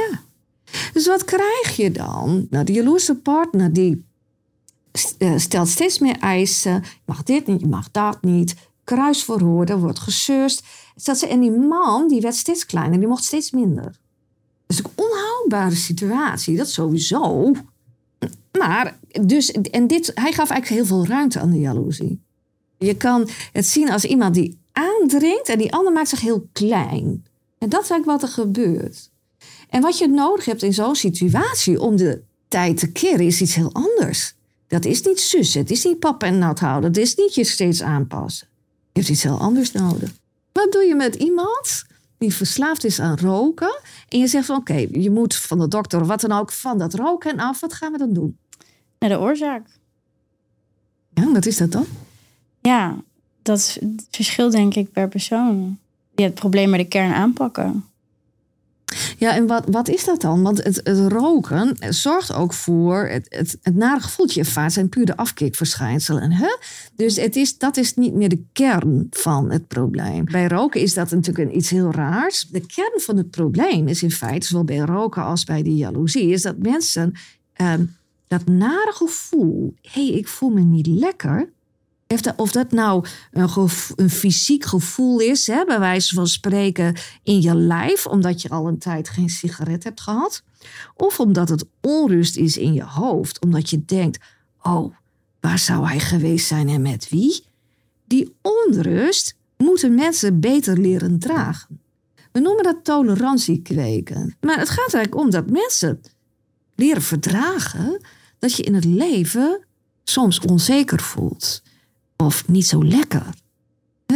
Dus 0.93 1.07
wat 1.07 1.25
krijg 1.25 1.75
je 1.75 1.91
dan? 1.91 2.47
Nou, 2.49 2.65
de 2.65 2.73
jaloerse 2.73 3.15
partner 3.15 3.73
die 3.73 4.05
eh, 5.17 5.37
stelt 5.37 5.67
steeds 5.67 5.99
meer 5.99 6.17
eisen. 6.19 6.73
Je 6.73 7.01
mag 7.05 7.23
dit 7.23 7.47
niet, 7.47 7.61
je 7.61 7.67
mag 7.67 7.91
dat 7.91 8.21
niet. 8.21 8.55
Kruisverhoor, 8.83 9.65
er 9.65 9.79
wordt 9.79 9.99
gesurst. 9.99 10.63
En 11.27 11.39
die 11.39 11.51
man 11.51 12.07
die 12.07 12.21
werd 12.21 12.35
steeds 12.35 12.65
kleiner, 12.65 12.99
die 12.99 13.07
mocht 13.07 13.23
steeds 13.23 13.51
minder. 13.51 13.83
Dat 13.83 14.77
is 14.77 14.79
een 14.79 14.91
onhoudbare 14.95 15.75
situatie, 15.75 16.57
dat 16.57 16.69
sowieso. 16.69 17.51
Maar, 18.59 18.99
dus, 19.21 19.51
en 19.51 19.87
dit, 19.87 20.11
hij 20.13 20.31
gaf 20.31 20.49
eigenlijk 20.49 20.67
heel 20.67 20.85
veel 20.85 21.07
ruimte 21.07 21.39
aan 21.39 21.51
de 21.51 21.59
jaloezie. 21.59 22.21
Je 22.77 22.97
kan 22.97 23.29
het 23.51 23.65
zien 23.65 23.91
als 23.91 24.05
iemand 24.05 24.33
die 24.33 24.59
aandringt 24.71 25.49
en 25.49 25.57
die 25.57 25.73
ander 25.73 25.93
maakt 25.93 26.09
zich 26.09 26.21
heel 26.21 26.47
klein. 26.53 27.25
En 27.57 27.69
dat 27.69 27.83
is 27.83 27.89
eigenlijk 27.89 28.05
wat 28.05 28.21
er 28.21 28.35
gebeurt. 28.35 29.11
En 29.69 29.81
wat 29.81 29.97
je 29.97 30.07
nodig 30.07 30.45
hebt 30.45 30.63
in 30.63 30.73
zo'n 30.73 30.95
situatie 30.95 31.79
om 31.79 31.95
de 31.95 32.21
tijd 32.47 32.77
te 32.77 32.91
keren, 32.91 33.25
is 33.25 33.41
iets 33.41 33.55
heel 33.55 33.73
anders. 33.73 34.35
Dat 34.67 34.85
is 34.85 35.01
niet 35.01 35.19
sussen, 35.19 35.61
het 35.61 35.71
is 35.71 35.83
niet 35.83 35.99
papa 35.99 36.25
en 36.25 36.37
nat 36.37 36.59
houden, 36.59 36.89
het 36.89 36.99
is 36.99 37.15
niet 37.15 37.35
je 37.35 37.43
steeds 37.43 37.81
aanpassen. 37.81 38.47
Je 38.91 38.99
hebt 38.99 39.11
iets 39.11 39.23
heel 39.23 39.39
anders 39.39 39.71
nodig. 39.71 40.11
Wat 40.51 40.71
doe 40.71 40.83
je 40.83 40.95
met 40.95 41.15
iemand 41.15 41.85
die 42.17 42.33
verslaafd 42.33 42.83
is 42.83 42.99
aan 42.99 43.17
roken 43.17 43.79
en 44.09 44.19
je 44.19 44.27
zegt 44.27 44.45
van 44.45 44.57
oké, 44.57 44.87
je 44.91 45.11
moet 45.11 45.35
van 45.35 45.59
de 45.59 45.67
dokter 45.67 46.01
of 46.01 46.07
wat 46.07 46.21
dan 46.21 46.31
ook 46.31 46.51
van 46.51 46.77
dat 46.77 46.93
roken 46.93 47.39
af, 47.39 47.59
wat 47.59 47.73
gaan 47.73 47.91
we 47.91 47.97
dan 47.97 48.13
doen? 48.13 48.37
Naar 49.03 49.11
de 49.11 49.19
oorzaak. 49.19 49.67
Ja, 51.13 51.31
wat 51.31 51.45
is 51.45 51.57
dat 51.57 51.71
dan? 51.71 51.85
Ja, 52.61 52.95
dat 53.41 53.57
is 53.57 53.77
het 53.79 54.07
verschil 54.09 54.49
denk 54.49 54.75
ik 54.75 54.91
per 54.91 55.07
persoon. 55.07 55.77
Die 56.15 56.25
het 56.25 56.35
probleem 56.35 56.69
bij 56.69 56.79
de 56.79 56.87
kern 56.87 57.13
aanpakken. 57.13 57.85
Ja, 59.17 59.35
en 59.35 59.47
wat, 59.47 59.63
wat 59.67 59.87
is 59.87 60.05
dat 60.05 60.21
dan? 60.21 60.41
Want 60.41 60.63
het, 60.63 60.81
het 60.83 61.11
roken 61.11 61.77
zorgt 61.89 62.33
ook 62.33 62.53
voor 62.53 63.07
het, 63.07 63.25
het, 63.29 63.57
het 63.61 63.75
nare 63.75 64.01
gevoel 64.01 64.25
dat 64.25 64.35
je 64.35 64.41
ervaart 64.41 64.73
zijn 64.73 64.89
puur 64.89 65.05
de 65.05 65.17
afkikverschijnselen. 65.17 66.31
Hè? 66.31 66.57
Dus 66.95 67.15
het 67.15 67.35
is, 67.35 67.57
dat 67.57 67.77
is 67.77 67.93
niet 67.93 68.13
meer 68.13 68.29
de 68.29 68.43
kern 68.53 69.07
van 69.09 69.51
het 69.51 69.67
probleem. 69.67 70.25
Bij 70.25 70.47
roken 70.47 70.81
is 70.81 70.93
dat 70.93 71.11
natuurlijk 71.11 71.49
een, 71.49 71.57
iets 71.57 71.69
heel 71.69 71.91
raars. 71.91 72.47
De 72.47 72.65
kern 72.65 72.99
van 72.99 73.17
het 73.17 73.31
probleem 73.31 73.87
is 73.87 74.03
in 74.03 74.11
feite, 74.11 74.47
zowel 74.47 74.63
bij 74.63 74.77
roken 74.77 75.23
als 75.23 75.43
bij 75.43 75.63
die 75.63 75.75
jaloezie, 75.75 76.29
is 76.29 76.41
dat 76.41 76.57
mensen 76.57 77.13
ehm, 77.53 77.83
dat 78.37 78.45
nare 78.45 78.91
gevoel, 78.93 79.73
hé, 79.81 80.07
hey, 80.07 80.17
ik 80.17 80.27
voel 80.27 80.49
me 80.49 80.61
niet 80.61 80.87
lekker. 80.87 81.51
Of 82.35 82.51
dat- 82.51 82.71
nou 82.71 83.05
een, 83.31 83.69
een 83.95 84.09
fysiek 84.09 84.65
gevoel 84.65 85.19
is, 85.19 85.47
hè, 85.47 85.65
bij 85.65 85.79
wijze 85.79 86.15
van 86.15 86.27
spreken 86.27 86.95
in 87.23 87.41
je 87.41 87.55
lijf, 87.55 88.05
omdat 88.05 88.41
je 88.41 88.49
al 88.49 88.67
een 88.67 88.77
tijd 88.77 89.09
geen 89.09 89.29
sigaret 89.29 89.83
hebt 89.83 90.01
gehad. 90.01 90.43
Of 90.95 91.19
omdat 91.19 91.49
het 91.49 91.65
onrust 91.81 92.37
is 92.37 92.57
in 92.57 92.73
je 92.73 92.83
hoofd, 92.83 93.41
omdat 93.41 93.69
je 93.69 93.85
denkt: 93.85 94.19
oh, 94.61 94.95
waar 95.39 95.59
zou 95.59 95.87
hij 95.87 95.99
geweest 95.99 96.47
zijn 96.47 96.69
en 96.69 96.81
met 96.81 97.09
wie? 97.09 97.45
Die 98.07 98.35
onrust 98.41 99.35
moeten 99.57 99.95
mensen 99.95 100.39
beter 100.39 100.79
leren 100.79 101.19
dragen. 101.19 101.79
We 102.31 102.39
noemen 102.39 102.63
dat 102.63 102.83
tolerantie 102.83 103.61
kweken. 103.61 104.35
Maar 104.41 104.59
het 104.59 104.69
gaat 104.69 104.87
er 104.87 104.95
eigenlijk 104.95 105.25
om 105.25 105.29
dat 105.29 105.49
mensen 105.49 106.01
leren 106.75 107.01
verdragen 107.01 108.01
dat 108.43 108.55
je 108.55 108.63
in 108.63 108.73
het 108.75 108.85
leven 108.85 109.65
soms 110.03 110.39
onzeker 110.39 111.01
voelt. 111.01 111.61
Of 112.17 112.47
niet 112.47 112.65
zo 112.65 112.83
lekker. 112.83 113.25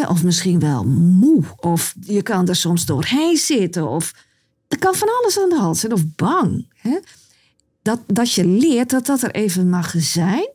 Of 0.07 0.23
misschien 0.23 0.59
wel 0.59 0.83
moe. 0.85 1.43
Of 1.55 1.95
je 2.01 2.21
kan 2.21 2.47
er 2.47 2.55
soms 2.55 2.85
doorheen 2.85 3.37
zitten. 3.37 3.87
Of 3.89 4.13
er 4.67 4.77
kan 4.79 4.95
van 4.95 5.07
alles 5.21 5.39
aan 5.39 5.49
de 5.49 5.55
hand 5.55 5.77
zijn. 5.77 5.93
Of 5.93 6.01
bang. 6.15 6.73
Dat, 7.81 7.99
dat 8.07 8.33
je 8.33 8.45
leert 8.45 8.89
dat 8.89 9.05
dat 9.05 9.21
er 9.21 9.31
even 9.31 9.69
mag 9.69 9.93
zijn. 9.97 10.49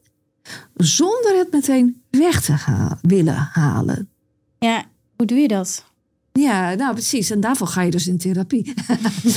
Zonder 0.75 1.37
het 1.39 1.53
meteen 1.53 2.03
weg 2.11 2.41
te 2.43 2.53
ha- 2.53 2.99
willen 3.03 3.49
halen. 3.53 4.09
Ja, 4.59 4.85
hoe 5.17 5.27
doe 5.27 5.39
je 5.39 5.49
dat? 5.49 5.85
Ja, 6.33 6.75
nou 6.75 6.93
precies. 6.93 7.31
En 7.31 7.41
daarvoor 7.41 7.67
ga 7.67 7.83
je 7.83 7.91
dus 7.91 8.07
in 8.07 8.19
therapie. 8.19 8.75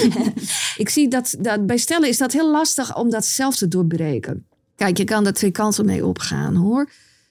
ik 0.84 0.90
zie 0.90 1.08
dat, 1.08 1.36
dat 1.40 1.66
bij 1.66 1.78
stellen 1.78 2.10
is 2.10 2.18
dat 2.18 2.34
heel 2.34 2.52
lastig 2.52 2.98
om 2.98 3.10
dat 3.10 3.26
zelf 3.26 3.56
te 3.56 3.68
doorbreken. 3.68 4.46
Kijk, 4.76 4.98
je 4.98 5.04
kan 5.04 5.26
er 5.26 5.34
twee 5.34 5.52
kanten 5.52 5.86
mee 5.86 6.06
opgaan 6.06 6.56
hoor. 6.56 6.90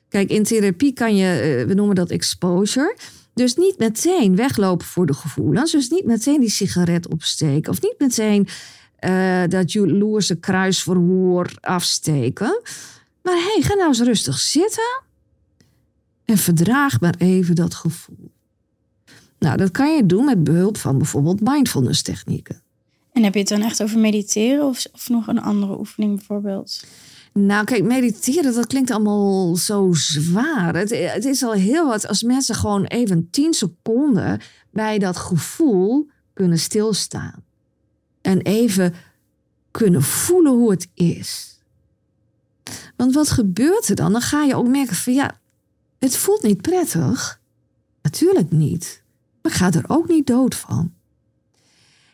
Kijk, 0.08 0.30
in 0.30 0.42
therapie 0.42 0.92
kan 0.92 1.16
je, 1.16 1.26
eh, 1.26 1.66
we 1.66 1.74
noemen 1.74 1.94
dat 1.94 2.10
exposure. 2.10 2.96
Dus 3.34 3.54
niet 3.54 3.78
meteen 3.78 4.36
weglopen 4.36 4.86
voor 4.86 5.06
de 5.06 5.14
gevoelens. 5.14 5.72
Dus 5.72 5.88
niet 5.88 6.04
meteen 6.04 6.40
die 6.40 6.50
sigaret 6.50 7.08
opsteken. 7.08 7.72
Of 7.72 7.82
niet 7.82 7.94
meteen 7.98 8.48
eh, 8.96 9.42
dat 9.48 9.72
jaloerse 9.72 10.36
kruisverhoor 10.36 11.50
afsteken. 11.60 12.60
Maar 13.22 13.36
hey, 13.36 13.62
ga 13.62 13.74
nou 13.74 13.88
eens 13.88 14.00
rustig 14.00 14.38
zitten. 14.38 15.02
En 16.24 16.38
verdraag 16.38 17.00
maar 17.00 17.14
even 17.18 17.54
dat 17.54 17.74
gevoel. 17.74 18.33
Nou, 19.44 19.56
dat 19.56 19.70
kan 19.70 19.96
je 19.96 20.06
doen 20.06 20.24
met 20.24 20.44
behulp 20.44 20.76
van 20.76 20.98
bijvoorbeeld 20.98 21.40
mindfulness 21.40 22.02
technieken. 22.02 22.62
En 23.12 23.22
heb 23.22 23.32
je 23.32 23.38
het 23.38 23.48
dan 23.48 23.62
echt 23.62 23.82
over 23.82 23.98
mediteren 23.98 24.66
of, 24.66 24.86
of 24.92 25.08
nog 25.08 25.26
een 25.26 25.40
andere 25.40 25.78
oefening 25.78 26.16
bijvoorbeeld? 26.16 26.84
Nou, 27.32 27.64
kijk, 27.64 27.84
mediteren, 27.84 28.54
dat 28.54 28.66
klinkt 28.66 28.90
allemaal 28.90 29.56
zo 29.56 29.88
zwaar. 29.92 30.76
Het, 30.76 30.90
het 30.90 31.24
is 31.24 31.42
al 31.42 31.52
heel 31.52 31.86
wat 31.86 32.08
als 32.08 32.22
mensen 32.22 32.54
gewoon 32.54 32.84
even 32.84 33.30
10 33.30 33.54
seconden 33.54 34.40
bij 34.70 34.98
dat 34.98 35.16
gevoel 35.16 36.08
kunnen 36.34 36.58
stilstaan. 36.58 37.44
En 38.20 38.40
even 38.40 38.94
kunnen 39.70 40.02
voelen 40.02 40.52
hoe 40.52 40.70
het 40.70 40.88
is. 40.94 41.58
Want 42.96 43.14
wat 43.14 43.30
gebeurt 43.30 43.88
er 43.88 43.94
dan? 43.94 44.12
Dan 44.12 44.20
ga 44.20 44.42
je 44.42 44.54
ook 44.54 44.68
merken 44.68 44.96
van 44.96 45.14
ja, 45.14 45.40
het 45.98 46.16
voelt 46.16 46.42
niet 46.42 46.62
prettig. 46.62 47.40
Natuurlijk 48.02 48.50
niet. 48.50 49.03
Maar 49.44 49.52
ga 49.52 49.72
er 49.72 49.84
ook 49.86 50.08
niet 50.08 50.26
dood 50.26 50.54
van. 50.54 50.92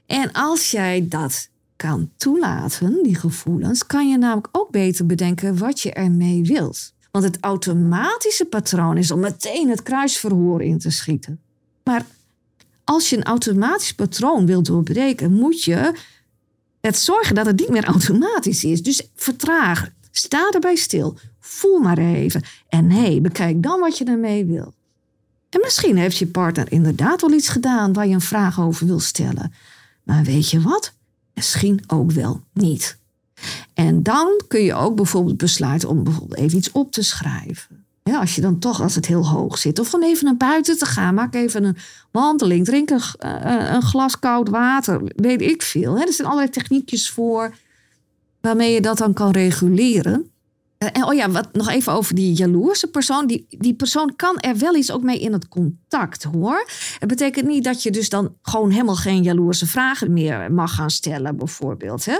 En 0.06 0.32
als 0.32 0.70
jij 0.70 1.06
dat 1.08 1.48
kan 1.76 2.10
toelaten, 2.16 3.02
die 3.02 3.14
gevoelens, 3.14 3.86
kan 3.86 4.08
je 4.08 4.18
namelijk 4.18 4.48
ook 4.52 4.70
beter 4.70 5.06
bedenken 5.06 5.58
wat 5.58 5.80
je 5.80 5.92
ermee 5.92 6.42
wilt. 6.42 6.92
Want 7.10 7.24
het 7.24 7.38
automatische 7.40 8.44
patroon 8.44 8.96
is 8.96 9.10
om 9.10 9.20
meteen 9.20 9.68
het 9.68 9.82
kruisverhoor 9.82 10.62
in 10.62 10.78
te 10.78 10.90
schieten. 10.90 11.40
Maar 11.84 12.04
als 12.84 13.10
je 13.10 13.16
een 13.16 13.22
automatisch 13.22 13.94
patroon 13.94 14.46
wilt 14.46 14.66
doorbreken, 14.66 15.32
moet 15.32 15.64
je 15.64 15.94
het 16.80 16.96
zorgen 16.96 17.34
dat 17.34 17.46
het 17.46 17.58
niet 17.58 17.68
meer 17.68 17.84
automatisch 17.84 18.64
is. 18.64 18.82
Dus 18.82 19.10
vertraag. 19.14 19.88
Sta 20.10 20.50
erbij 20.50 20.76
stil. 20.76 21.18
Voel 21.40 21.78
maar 21.78 21.98
even. 21.98 22.42
En 22.68 22.90
hé, 22.90 23.00
hey, 23.00 23.20
bekijk 23.20 23.62
dan 23.62 23.80
wat 23.80 23.98
je 23.98 24.04
ermee 24.04 24.44
wil. 24.44 24.74
En 25.50 25.60
misschien 25.62 25.96
heeft 25.96 26.16
je 26.16 26.26
partner 26.26 26.72
inderdaad 26.72 27.20
wel 27.20 27.32
iets 27.32 27.48
gedaan 27.48 27.92
waar 27.92 28.06
je 28.06 28.14
een 28.14 28.20
vraag 28.20 28.60
over 28.60 28.86
wil 28.86 29.00
stellen. 29.00 29.52
Maar 30.02 30.22
weet 30.22 30.50
je 30.50 30.60
wat? 30.60 30.92
Misschien 31.34 31.84
ook 31.86 32.10
wel 32.10 32.40
niet. 32.52 32.98
En 33.74 34.02
dan 34.02 34.40
kun 34.48 34.62
je 34.62 34.74
ook 34.74 34.96
bijvoorbeeld 34.96 35.36
besluiten 35.36 35.88
om 35.88 36.04
bijvoorbeeld 36.04 36.38
even 36.38 36.58
iets 36.58 36.72
op 36.72 36.92
te 36.92 37.02
schrijven. 37.02 37.84
Ja, 38.02 38.18
als 38.18 38.34
je 38.34 38.40
dan 38.40 38.58
toch, 38.58 38.80
als 38.80 38.94
het 38.94 39.06
heel 39.06 39.28
hoog 39.28 39.58
zit, 39.58 39.78
of 39.78 39.88
van 39.88 40.02
even 40.02 40.24
naar 40.24 40.36
buiten 40.36 40.78
te 40.78 40.84
gaan, 40.84 41.14
maak 41.14 41.34
even 41.34 41.64
een 41.64 41.76
wandeling, 42.10 42.64
drink 42.64 42.90
een, 42.90 43.02
uh, 43.24 43.72
een 43.72 43.82
glas 43.82 44.18
koud 44.18 44.48
water, 44.48 45.00
weet 45.16 45.42
ik 45.42 45.62
veel. 45.62 45.98
Er 45.98 46.12
zijn 46.12 46.28
allerlei 46.28 46.52
techniekjes 46.52 47.10
voor 47.10 47.54
waarmee 48.40 48.72
je 48.72 48.80
dat 48.80 48.98
dan 48.98 49.12
kan 49.12 49.30
reguleren. 49.30 50.30
Eh, 50.80 50.88
en 50.92 51.04
oh 51.04 51.14
ja, 51.14 51.30
wat, 51.30 51.52
nog 51.52 51.68
even 51.68 51.92
over 51.92 52.14
die 52.14 52.32
jaloerse 52.32 52.86
persoon. 52.86 53.26
Die, 53.26 53.46
die 53.48 53.74
persoon 53.74 54.16
kan 54.16 54.38
er 54.38 54.58
wel 54.58 54.74
iets 54.74 54.90
ook 54.90 55.02
mee 55.02 55.20
in 55.20 55.32
het 55.32 55.48
contact 55.48 56.22
hoor. 56.22 56.68
Het 56.98 57.08
betekent 57.08 57.46
niet 57.46 57.64
dat 57.64 57.82
je 57.82 57.90
dus 57.90 58.08
dan 58.08 58.34
gewoon 58.42 58.70
helemaal 58.70 58.96
geen 58.96 59.22
jaloerse 59.22 59.66
vragen 59.66 60.12
meer 60.12 60.52
mag 60.52 60.74
gaan 60.74 60.90
stellen, 60.90 61.36
bijvoorbeeld. 61.36 62.04
Hè? 62.04 62.18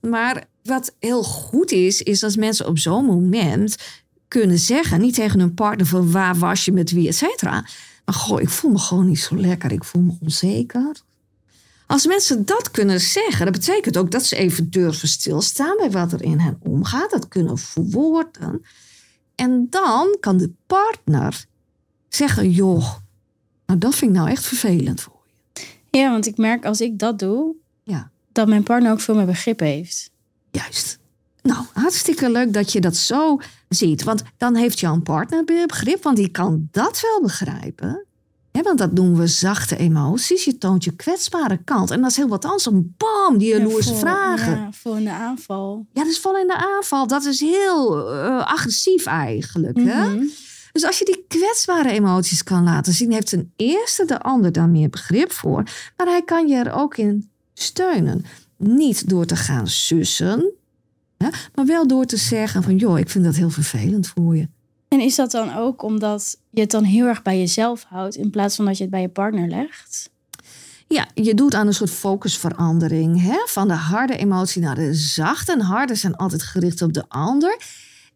Maar 0.00 0.44
wat 0.62 0.94
heel 0.98 1.22
goed 1.22 1.70
is, 1.70 2.02
is 2.02 2.22
als 2.22 2.36
mensen 2.36 2.66
op 2.66 2.78
zo'n 2.78 3.04
moment 3.04 3.76
kunnen 4.28 4.58
zeggen, 4.58 5.00
niet 5.00 5.14
tegen 5.14 5.40
hun 5.40 5.54
partner 5.54 5.86
van 5.86 6.10
waar 6.10 6.36
was 6.36 6.64
je 6.64 6.72
met 6.72 6.90
wie, 6.90 7.08
et 7.08 7.16
cetera. 7.16 7.66
Maar 8.04 8.14
goh, 8.14 8.40
ik 8.40 8.48
voel 8.48 8.70
me 8.70 8.78
gewoon 8.78 9.06
niet 9.06 9.20
zo 9.20 9.36
lekker, 9.36 9.72
ik 9.72 9.84
voel 9.84 10.02
me 10.02 10.12
onzeker. 10.20 10.96
Als 11.92 12.06
mensen 12.06 12.44
dat 12.44 12.70
kunnen 12.70 13.00
zeggen, 13.00 13.44
dat 13.44 13.54
betekent 13.54 13.96
ook 13.96 14.10
dat 14.10 14.24
ze 14.24 14.36
even 14.36 14.70
durven 14.70 15.08
stilstaan 15.08 15.76
bij 15.76 15.90
wat 15.90 16.12
er 16.12 16.22
in 16.22 16.38
hen 16.38 16.58
omgaat, 16.62 17.10
dat 17.10 17.28
kunnen 17.28 17.58
verwoorden. 17.58 18.64
En 19.34 19.66
dan 19.70 20.16
kan 20.20 20.36
de 20.36 20.52
partner 20.66 21.44
zeggen: 22.08 22.50
Joh, 22.50 22.94
nou 23.66 23.78
dat 23.78 23.94
vind 23.94 24.10
ik 24.10 24.16
nou 24.16 24.30
echt 24.30 24.44
vervelend 24.44 25.00
voor 25.00 25.20
je. 25.24 25.64
Ja, 25.98 26.10
want 26.10 26.26
ik 26.26 26.36
merk 26.36 26.64
als 26.64 26.80
ik 26.80 26.98
dat 26.98 27.18
doe, 27.18 27.54
ja. 27.82 28.10
dat 28.32 28.48
mijn 28.48 28.62
partner 28.62 28.92
ook 28.92 29.00
veel 29.00 29.14
meer 29.14 29.26
begrip 29.26 29.60
heeft. 29.60 30.10
Juist. 30.50 30.98
Nou, 31.42 31.64
hartstikke 31.72 32.30
leuk 32.30 32.52
dat 32.52 32.72
je 32.72 32.80
dat 32.80 32.96
zo 32.96 33.38
ziet. 33.68 34.02
Want 34.02 34.22
dan 34.36 34.54
heeft 34.54 34.80
jouw 34.80 35.00
partner 35.00 35.44
begrip, 35.44 36.02
want 36.02 36.16
die 36.16 36.28
kan 36.28 36.68
dat 36.70 37.00
wel 37.00 37.20
begrijpen. 37.22 38.06
Want 38.52 38.78
dat 38.78 38.92
noemen 38.92 39.18
we 39.18 39.26
zachte 39.26 39.76
emoties. 39.76 40.44
Je 40.44 40.58
toont 40.58 40.84
je 40.84 40.96
kwetsbare 40.96 41.56
kant. 41.64 41.90
En 41.90 42.00
dat 42.00 42.10
is 42.10 42.16
heel 42.16 42.28
wat 42.28 42.44
anders 42.44 42.64
dan 42.64 42.94
bam, 42.96 43.38
die 43.38 43.48
jaloerse 43.48 43.92
Ja, 43.92 43.98
vragen. 43.98 44.56
Ja, 44.56 44.72
vol 44.72 44.96
in 44.96 45.04
de 45.04 45.10
aanval. 45.10 45.86
Ja, 45.92 46.02
dat 46.02 46.12
is 46.12 46.18
vol 46.18 46.38
in 46.38 46.46
de 46.46 46.56
aanval. 46.56 47.06
Dat 47.06 47.24
is 47.24 47.40
heel 47.40 48.10
eh, 48.12 48.46
agressief 48.46 49.06
eigenlijk. 49.06 49.78
Hè? 49.78 50.08
Mhm. 50.08 50.24
Dus 50.72 50.84
als 50.84 50.98
je 50.98 51.04
die 51.04 51.24
kwetsbare 51.28 51.90
emoties 51.90 52.42
kan 52.42 52.64
laten 52.64 52.92
zien, 52.92 53.12
heeft 53.12 53.28
ten 53.28 53.52
eerste 53.56 54.04
de 54.04 54.20
ander 54.20 54.52
daar 54.52 54.68
meer 54.68 54.88
begrip 54.88 55.32
voor. 55.32 55.62
Maar 55.96 56.06
hij 56.06 56.22
kan 56.22 56.48
je 56.48 56.56
er 56.56 56.72
ook 56.72 56.96
in 56.96 57.30
steunen. 57.54 58.24
Niet 58.56 59.08
door 59.08 59.24
te 59.24 59.36
gaan 59.36 59.68
sussen, 59.68 60.52
hè, 61.18 61.28
maar 61.54 61.66
wel 61.66 61.86
door 61.86 62.04
te 62.04 62.16
zeggen 62.16 62.62
van 62.62 62.76
joh, 62.76 62.98
ik 62.98 63.08
vind 63.08 63.24
dat 63.24 63.36
heel 63.36 63.50
vervelend 63.50 64.08
voor 64.08 64.36
je. 64.36 64.48
En 64.92 65.00
is 65.00 65.14
dat 65.14 65.30
dan 65.30 65.56
ook 65.56 65.82
omdat 65.82 66.36
je 66.50 66.60
het 66.60 66.70
dan 66.70 66.84
heel 66.84 67.06
erg 67.06 67.22
bij 67.22 67.38
jezelf 67.38 67.84
houdt 67.88 68.16
in 68.16 68.30
plaats 68.30 68.56
van 68.56 68.64
dat 68.64 68.76
je 68.76 68.82
het 68.82 68.92
bij 68.92 69.00
je 69.00 69.08
partner 69.08 69.48
legt? 69.48 70.10
Ja, 70.88 71.08
je 71.14 71.34
doet 71.34 71.54
aan 71.54 71.66
een 71.66 71.74
soort 71.74 71.90
focusverandering. 71.90 73.22
Hè? 73.22 73.36
Van 73.44 73.68
de 73.68 73.74
harde 73.74 74.16
emotie 74.16 74.62
naar 74.62 74.74
de 74.74 74.94
zachte. 74.94 75.52
En 75.52 75.60
harde 75.60 75.94
zijn 75.94 76.16
altijd 76.16 76.42
gericht 76.42 76.82
op 76.82 76.92
de 76.92 77.04
ander. 77.08 77.56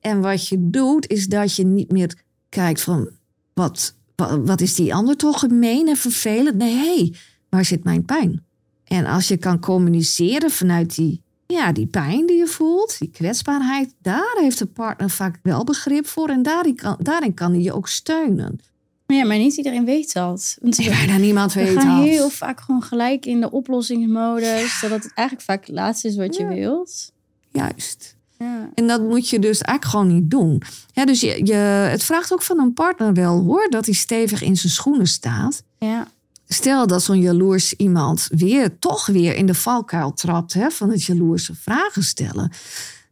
En 0.00 0.20
wat 0.20 0.48
je 0.48 0.70
doet, 0.70 1.06
is 1.06 1.26
dat 1.26 1.56
je 1.56 1.64
niet 1.64 1.90
meer 1.90 2.22
kijkt 2.48 2.80
van... 2.80 3.10
wat, 3.54 3.94
wat, 4.16 4.38
wat 4.44 4.60
is 4.60 4.74
die 4.74 4.94
ander 4.94 5.16
toch 5.16 5.38
gemeen 5.38 5.88
en 5.88 5.96
vervelend? 5.96 6.56
Nee, 6.56 6.74
hey, 6.74 7.14
waar 7.48 7.64
zit 7.64 7.84
mijn 7.84 8.04
pijn? 8.04 8.44
En 8.84 9.06
als 9.06 9.28
je 9.28 9.36
kan 9.36 9.60
communiceren 9.60 10.50
vanuit 10.50 10.94
die, 10.94 11.22
ja, 11.46 11.72
die 11.72 11.87
pijn 11.87 12.26
die 12.26 12.37
je 12.37 12.46
voelt, 12.46 12.98
die 12.98 13.11
kwetsbaarheid... 13.11 13.94
daar 14.02 14.37
heeft 14.40 14.59
de 14.59 14.66
partner 14.66 15.11
vaak 15.11 15.38
wel 15.42 15.64
begrip 15.64 16.06
voor. 16.06 16.28
En 16.28 16.42
daarin 16.42 16.74
kan, 16.76 16.96
daarin 17.02 17.35
kan 17.35 17.52
hij 17.52 17.61
je 17.62 17.72
ook 17.72 17.88
steunen. 17.88 18.61
Ja, 19.06 19.24
maar 19.24 19.38
niet 19.38 19.56
iedereen 19.56 19.85
weet 19.85 20.12
dat. 20.12 20.56
Want 20.61 20.78
Nee, 20.78 20.88
bijna 20.88 21.16
niemand 21.16 21.52
we 21.52 21.62
weet 21.64 21.78
gaan 21.78 21.96
dat. 21.96 22.06
heel 22.09 22.30
vaak 22.30 22.61
gewoon 22.61 22.82
gelijk 22.82 23.26
in 23.26 23.40
de 23.40 23.50
oplossingsmodus. 23.50 24.78
Zodat 24.78 25.02
het 25.02 25.12
eigenlijk 25.14 25.46
vaak 25.46 25.66
het 25.66 25.74
laatste 25.74 26.09
is 26.09 26.16
wat 26.16 26.37
je 26.37 26.42
Ja. 26.42 26.48
wilt. 26.48 27.12
Juist. 27.52 28.16
Ja. 28.38 28.70
En 28.74 28.87
dat 28.87 29.02
moet 29.02 29.28
je 29.28 29.38
dus 29.38 29.61
eigenlijk 29.61 29.85
gewoon 29.98 30.14
niet 30.20 30.30
doen. 30.30 30.62
Ja, 30.92 31.04
dus 31.04 31.20
je, 31.20 31.46
je, 31.46 31.54
het 31.90 32.04
vraagt 32.04 32.32
ook 32.32 32.42
van 32.42 32.59
een 32.59 32.72
partner 32.72 33.12
wel 33.14 33.40
hoor, 33.44 33.66
dat 33.70 33.85
hij 33.87 33.94
stevig 33.94 34.42
in 34.42 34.56
zijn 34.56 34.72
schoenen 34.72 35.06
staat. 35.06 35.62
ja. 35.78 36.06
Stel 36.48 36.87
dat 36.87 37.02
zo'n 37.02 37.20
jaloers 37.20 37.72
iemand 37.72 38.28
weer, 38.30 38.78
toch 38.78 39.06
weer 39.06 39.37
in 39.37 39.46
de 39.46 39.54
valkuil 39.54 40.12
trapt 40.12 40.52
hè, 40.52 40.70
van 40.70 40.90
het 40.90 41.04
jaloerse 41.04 41.54
vragen 41.54 42.02
stellen. 42.02 42.50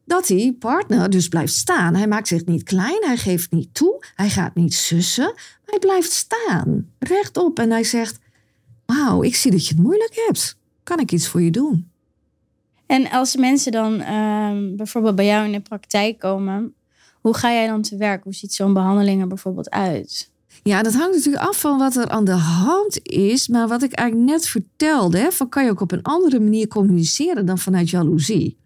Dat 0.04 0.26
die 0.26 0.52
partner 0.52 1.10
dus 1.10 1.28
blijft 1.28 1.54
staan. 1.54 1.94
Hij 1.94 2.08
maakt 2.08 2.28
zich 2.28 2.44
niet 2.44 2.62
klein, 2.62 3.04
hij 3.04 3.16
geeft 3.16 3.50
niet 3.50 3.74
toe, 3.74 4.04
hij 4.14 4.30
gaat 4.30 4.54
niet 4.54 4.74
sussen. 4.74 5.32
Maar 5.34 5.62
hij 5.64 5.78
blijft 5.78 6.12
staan, 6.12 6.88
rechtop. 6.98 7.58
En 7.58 7.70
hij 7.70 7.84
zegt, 7.84 8.18
wauw, 8.86 9.22
ik 9.22 9.36
zie 9.36 9.50
dat 9.50 9.66
je 9.66 9.74
het 9.74 9.82
moeilijk 9.82 10.22
hebt. 10.26 10.56
Kan 10.82 10.98
ik 10.98 11.12
iets 11.12 11.28
voor 11.28 11.42
je 11.42 11.50
doen? 11.50 11.90
En 12.86 13.10
als 13.10 13.36
mensen 13.36 13.72
dan 13.72 14.00
ehm, 14.00 14.76
bijvoorbeeld 14.76 15.16
bij 15.16 15.26
jou 15.26 15.46
in 15.46 15.52
de 15.52 15.60
praktijk 15.60 16.18
komen, 16.18 16.74
hoe 17.20 17.34
ga 17.34 17.52
jij 17.52 17.66
dan 17.66 17.82
te 17.82 17.96
werk? 17.96 18.24
Hoe 18.24 18.34
ziet 18.34 18.54
zo'n 18.54 18.72
behandeling 18.72 19.20
er 19.20 19.26
bijvoorbeeld 19.26 19.70
uit? 19.70 20.32
Ja, 20.62 20.82
dat 20.82 20.94
hangt 20.94 21.14
natuurlijk 21.14 21.44
af 21.44 21.60
van 21.60 21.78
wat 21.78 21.96
er 21.96 22.08
aan 22.08 22.24
de 22.24 22.32
hand 22.32 22.98
is. 23.02 23.48
Maar 23.48 23.68
wat 23.68 23.82
ik 23.82 23.92
eigenlijk 23.92 24.30
net 24.30 24.46
vertelde, 24.46 25.28
van 25.30 25.48
kan 25.48 25.64
je 25.64 25.70
ook 25.70 25.80
op 25.80 25.92
een 25.92 26.02
andere 26.02 26.40
manier 26.40 26.68
communiceren 26.68 27.46
dan 27.46 27.58
vanuit 27.58 27.90
jaloezie. 27.90 28.56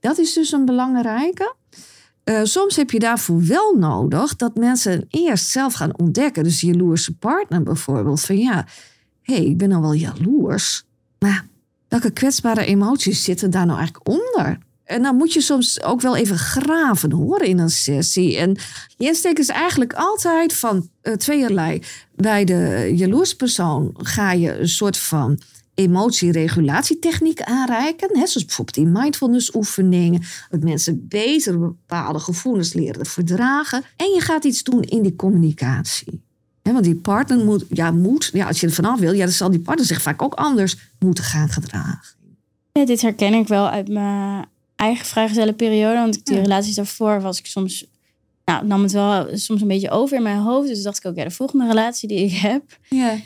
Dat 0.00 0.18
is 0.18 0.32
dus 0.32 0.52
een 0.52 0.64
belangrijke. 0.64 1.54
Eh, 2.24 2.40
soms 2.42 2.76
heb 2.76 2.90
je 2.90 2.98
daarvoor 2.98 3.46
wel 3.46 3.74
nodig 3.74 4.36
dat 4.36 4.56
mensen 4.56 5.06
eerst 5.08 5.48
zelf 5.48 5.74
gaan 5.74 5.98
ontdekken. 5.98 6.44
Dus 6.44 6.60
jaloerse 6.60 7.16
partner 7.16 7.62
bijvoorbeeld. 7.62 8.20
Van 8.20 8.38
ja, 8.38 8.66
hé, 9.22 9.34
hey, 9.34 9.44
ik 9.44 9.58
ben 9.58 9.68
nou 9.68 9.82
wel 9.82 9.92
jaloers. 9.92 10.84
Maar 11.18 11.46
welke 11.88 12.10
kwetsbare 12.10 12.64
emoties 12.64 13.24
zitten 13.24 13.50
daar 13.50 13.66
nou 13.66 13.78
eigenlijk 13.78 14.08
onder? 14.08 14.58
En 14.84 15.02
dan 15.02 15.16
moet 15.16 15.32
je 15.32 15.40
soms 15.40 15.82
ook 15.82 16.00
wel 16.00 16.16
even 16.16 16.38
graven 16.38 17.12
hoor 17.12 17.42
in 17.42 17.58
een 17.58 17.70
sessie. 17.70 18.36
En 18.36 18.56
je 18.96 19.06
insteek 19.06 19.38
is 19.38 19.48
eigenlijk 19.48 19.92
altijd 19.92 20.54
van 20.54 20.88
uh, 21.02 21.14
tweeërlei. 21.14 21.82
Bij 22.14 22.44
de 22.44 22.92
jaloers 22.94 23.34
persoon 23.34 23.94
ga 23.98 24.32
je 24.32 24.58
een 24.58 24.68
soort 24.68 24.98
van 24.98 25.38
emotieregulatietechniek 25.74 27.42
aanreiken. 27.42 28.08
Hè, 28.08 28.26
zoals 28.26 28.44
bijvoorbeeld 28.44 28.76
die 28.76 28.86
mindfulness 28.86 29.54
oefeningen. 29.54 30.22
Dat 30.50 30.62
mensen 30.62 31.08
beter 31.08 31.58
bepaalde 31.58 32.18
gevoelens 32.18 32.72
leren 32.72 33.06
verdragen. 33.06 33.82
En 33.96 34.10
je 34.10 34.20
gaat 34.20 34.44
iets 34.44 34.62
doen 34.62 34.82
in 34.82 35.02
die 35.02 35.16
communicatie. 35.16 36.22
Want 36.62 36.84
die 36.84 36.96
partner 36.96 37.44
moet, 37.44 37.64
ja, 37.68 37.90
moet, 37.90 38.30
ja, 38.32 38.46
als 38.46 38.60
je 38.60 38.66
er 38.66 38.72
vanaf 38.72 38.98
wil, 38.98 39.12
ja, 39.12 39.24
dan 39.24 39.34
zal 39.34 39.50
die 39.50 39.60
partner 39.60 39.86
zich 39.86 40.02
vaak 40.02 40.22
ook 40.22 40.34
anders 40.34 40.76
moeten 40.98 41.24
gaan 41.24 41.48
gedragen. 41.48 42.16
Dit 42.72 43.02
herken 43.02 43.34
ik 43.34 43.48
wel 43.48 43.68
uit 43.68 43.88
mijn 43.88 44.46
eigen 44.76 45.06
vrijgezellenperiode. 45.06 45.98
Want 45.98 46.24
die 46.26 46.40
relaties 46.40 46.74
daarvoor 46.74 47.20
was 47.20 47.38
ik 47.38 47.46
soms... 47.46 47.86
Nou, 48.44 48.66
nam 48.66 48.82
het 48.82 48.92
wel 48.92 49.26
soms 49.36 49.60
een 49.60 49.68
beetje 49.68 49.90
over 49.90 50.16
in 50.16 50.22
mijn 50.22 50.38
hoofd. 50.38 50.68
Dus 50.68 50.82
dacht 50.82 50.98
ik 50.98 51.06
ook, 51.06 51.16
ja, 51.16 51.24
de 51.24 51.30
volgende 51.30 51.66
relatie 51.66 52.08
die 52.08 52.24
ik 52.24 52.32
heb... 52.32 52.62
Ja. 52.88 53.16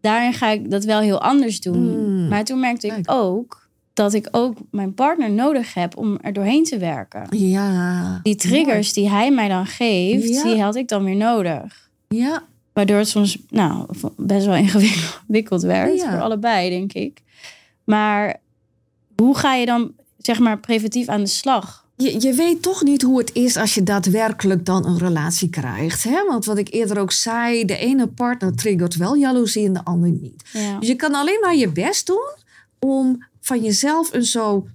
daarin 0.00 0.32
ga 0.32 0.50
ik 0.50 0.70
dat 0.70 0.84
wel 0.84 1.00
heel 1.00 1.20
anders 1.20 1.60
doen. 1.60 2.08
Mm. 2.08 2.28
Maar 2.28 2.44
toen 2.44 2.60
merkte 2.60 2.86
ik 2.86 3.10
ook 3.10 3.68
dat 3.92 4.14
ik 4.14 4.28
ook 4.30 4.58
mijn 4.70 4.94
partner 4.94 5.30
nodig 5.30 5.74
heb 5.74 5.96
om 5.96 6.18
er 6.20 6.32
doorheen 6.32 6.64
te 6.64 6.78
werken. 6.78 7.26
Ja. 7.38 8.20
Die 8.22 8.34
triggers 8.34 8.92
die 8.92 9.10
hij 9.10 9.30
mij 9.30 9.48
dan 9.48 9.66
geeft, 9.66 10.28
Ja. 10.28 10.42
die 10.42 10.62
had 10.62 10.76
ik 10.76 10.88
dan 10.88 11.04
weer 11.04 11.16
nodig. 11.16 11.90
Ja, 12.08 12.42
Waardoor 12.72 12.98
het 12.98 13.08
soms 13.08 13.38
nou, 13.48 13.86
best 14.16 14.46
wel 14.46 14.54
ingewikkeld 14.56 15.62
werd 15.76 16.00
Ja. 16.00 16.10
voor 16.10 16.20
allebei, 16.20 16.70
denk 16.70 16.92
ik. 16.92 17.22
Maar 17.84 18.36
hoe 19.16 19.36
ga 19.36 19.54
je 19.54 19.66
dan 19.66 19.92
zeg 20.26 20.38
maar 20.38 20.58
preventief 20.58 21.08
aan 21.08 21.20
de 21.20 21.26
slag? 21.26 21.84
Je, 21.96 22.20
je 22.20 22.32
weet 22.32 22.62
toch 22.62 22.82
niet 22.82 23.02
hoe 23.02 23.18
het 23.18 23.34
is 23.34 23.56
als 23.56 23.74
je 23.74 23.82
daadwerkelijk 23.82 24.64
dan 24.64 24.86
een 24.86 24.98
relatie 24.98 25.50
krijgt. 25.50 26.04
Hè? 26.04 26.24
Want 26.24 26.44
wat 26.44 26.58
ik 26.58 26.72
eerder 26.72 26.98
ook 26.98 27.12
zei, 27.12 27.64
de 27.64 27.76
ene 27.76 28.06
partner 28.06 28.54
triggert 28.54 28.96
wel 28.96 29.14
jaloezie 29.14 29.66
en 29.66 29.72
de 29.72 29.84
ander 29.84 30.10
niet. 30.10 30.42
Ja. 30.52 30.78
Dus 30.78 30.88
je 30.88 30.96
kan 30.96 31.14
alleen 31.14 31.40
maar 31.40 31.56
je 31.56 31.72
best 31.72 32.06
doen 32.06 32.34
om 32.78 33.26
van 33.40 33.62
jezelf 33.62 34.12
een 34.12 34.24
zo 34.24 34.66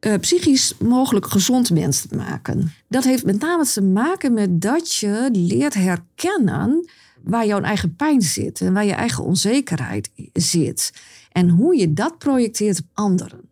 eh, 0.00 0.14
psychisch 0.20 0.74
mogelijk 0.78 1.26
gezond 1.26 1.70
mens 1.70 2.00
te 2.00 2.16
maken. 2.16 2.72
Dat 2.88 3.04
heeft 3.04 3.24
met 3.24 3.40
name 3.40 3.64
te 3.64 3.82
maken 3.82 4.32
met 4.32 4.60
dat 4.60 4.94
je 4.94 5.28
leert 5.32 5.74
herkennen 5.74 6.88
waar 7.22 7.46
jouw 7.46 7.60
eigen 7.60 7.96
pijn 7.96 8.22
zit 8.22 8.60
en 8.60 8.72
waar 8.72 8.84
je 8.84 8.92
eigen 8.92 9.24
onzekerheid 9.24 10.10
zit. 10.32 10.92
En 11.32 11.48
hoe 11.48 11.76
je 11.76 11.92
dat 11.92 12.18
projecteert 12.18 12.78
op 12.78 12.86
anderen. 12.94 13.47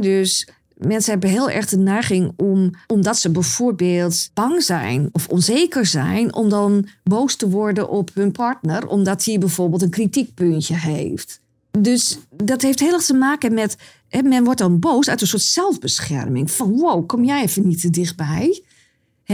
Dus 0.00 0.48
mensen 0.74 1.12
hebben 1.12 1.30
heel 1.30 1.50
erg 1.50 1.66
de 1.66 1.76
neiging 1.76 2.32
om, 2.36 2.70
omdat 2.86 3.18
ze 3.18 3.30
bijvoorbeeld 3.30 4.30
bang 4.34 4.62
zijn 4.62 5.08
of 5.12 5.28
onzeker 5.28 5.86
zijn, 5.86 6.34
om 6.34 6.48
dan 6.48 6.88
boos 7.04 7.36
te 7.36 7.48
worden 7.48 7.88
op 7.88 8.10
hun 8.14 8.32
partner, 8.32 8.86
omdat 8.86 9.24
hij 9.24 9.38
bijvoorbeeld 9.38 9.82
een 9.82 9.90
kritiekpuntje 9.90 10.76
heeft. 10.76 11.40
Dus 11.78 12.18
dat 12.36 12.62
heeft 12.62 12.80
heel 12.80 12.92
erg 12.92 13.04
te 13.04 13.14
maken 13.14 13.54
met, 13.54 13.76
men 14.22 14.44
wordt 14.44 14.58
dan 14.58 14.78
boos 14.78 15.08
uit 15.08 15.20
een 15.20 15.26
soort 15.26 15.42
zelfbescherming. 15.42 16.50
Van 16.50 16.72
wow, 16.72 17.06
kom 17.06 17.24
jij 17.24 17.42
even 17.42 17.68
niet 17.68 17.80
te 17.80 17.90
dichtbij? 17.90 18.62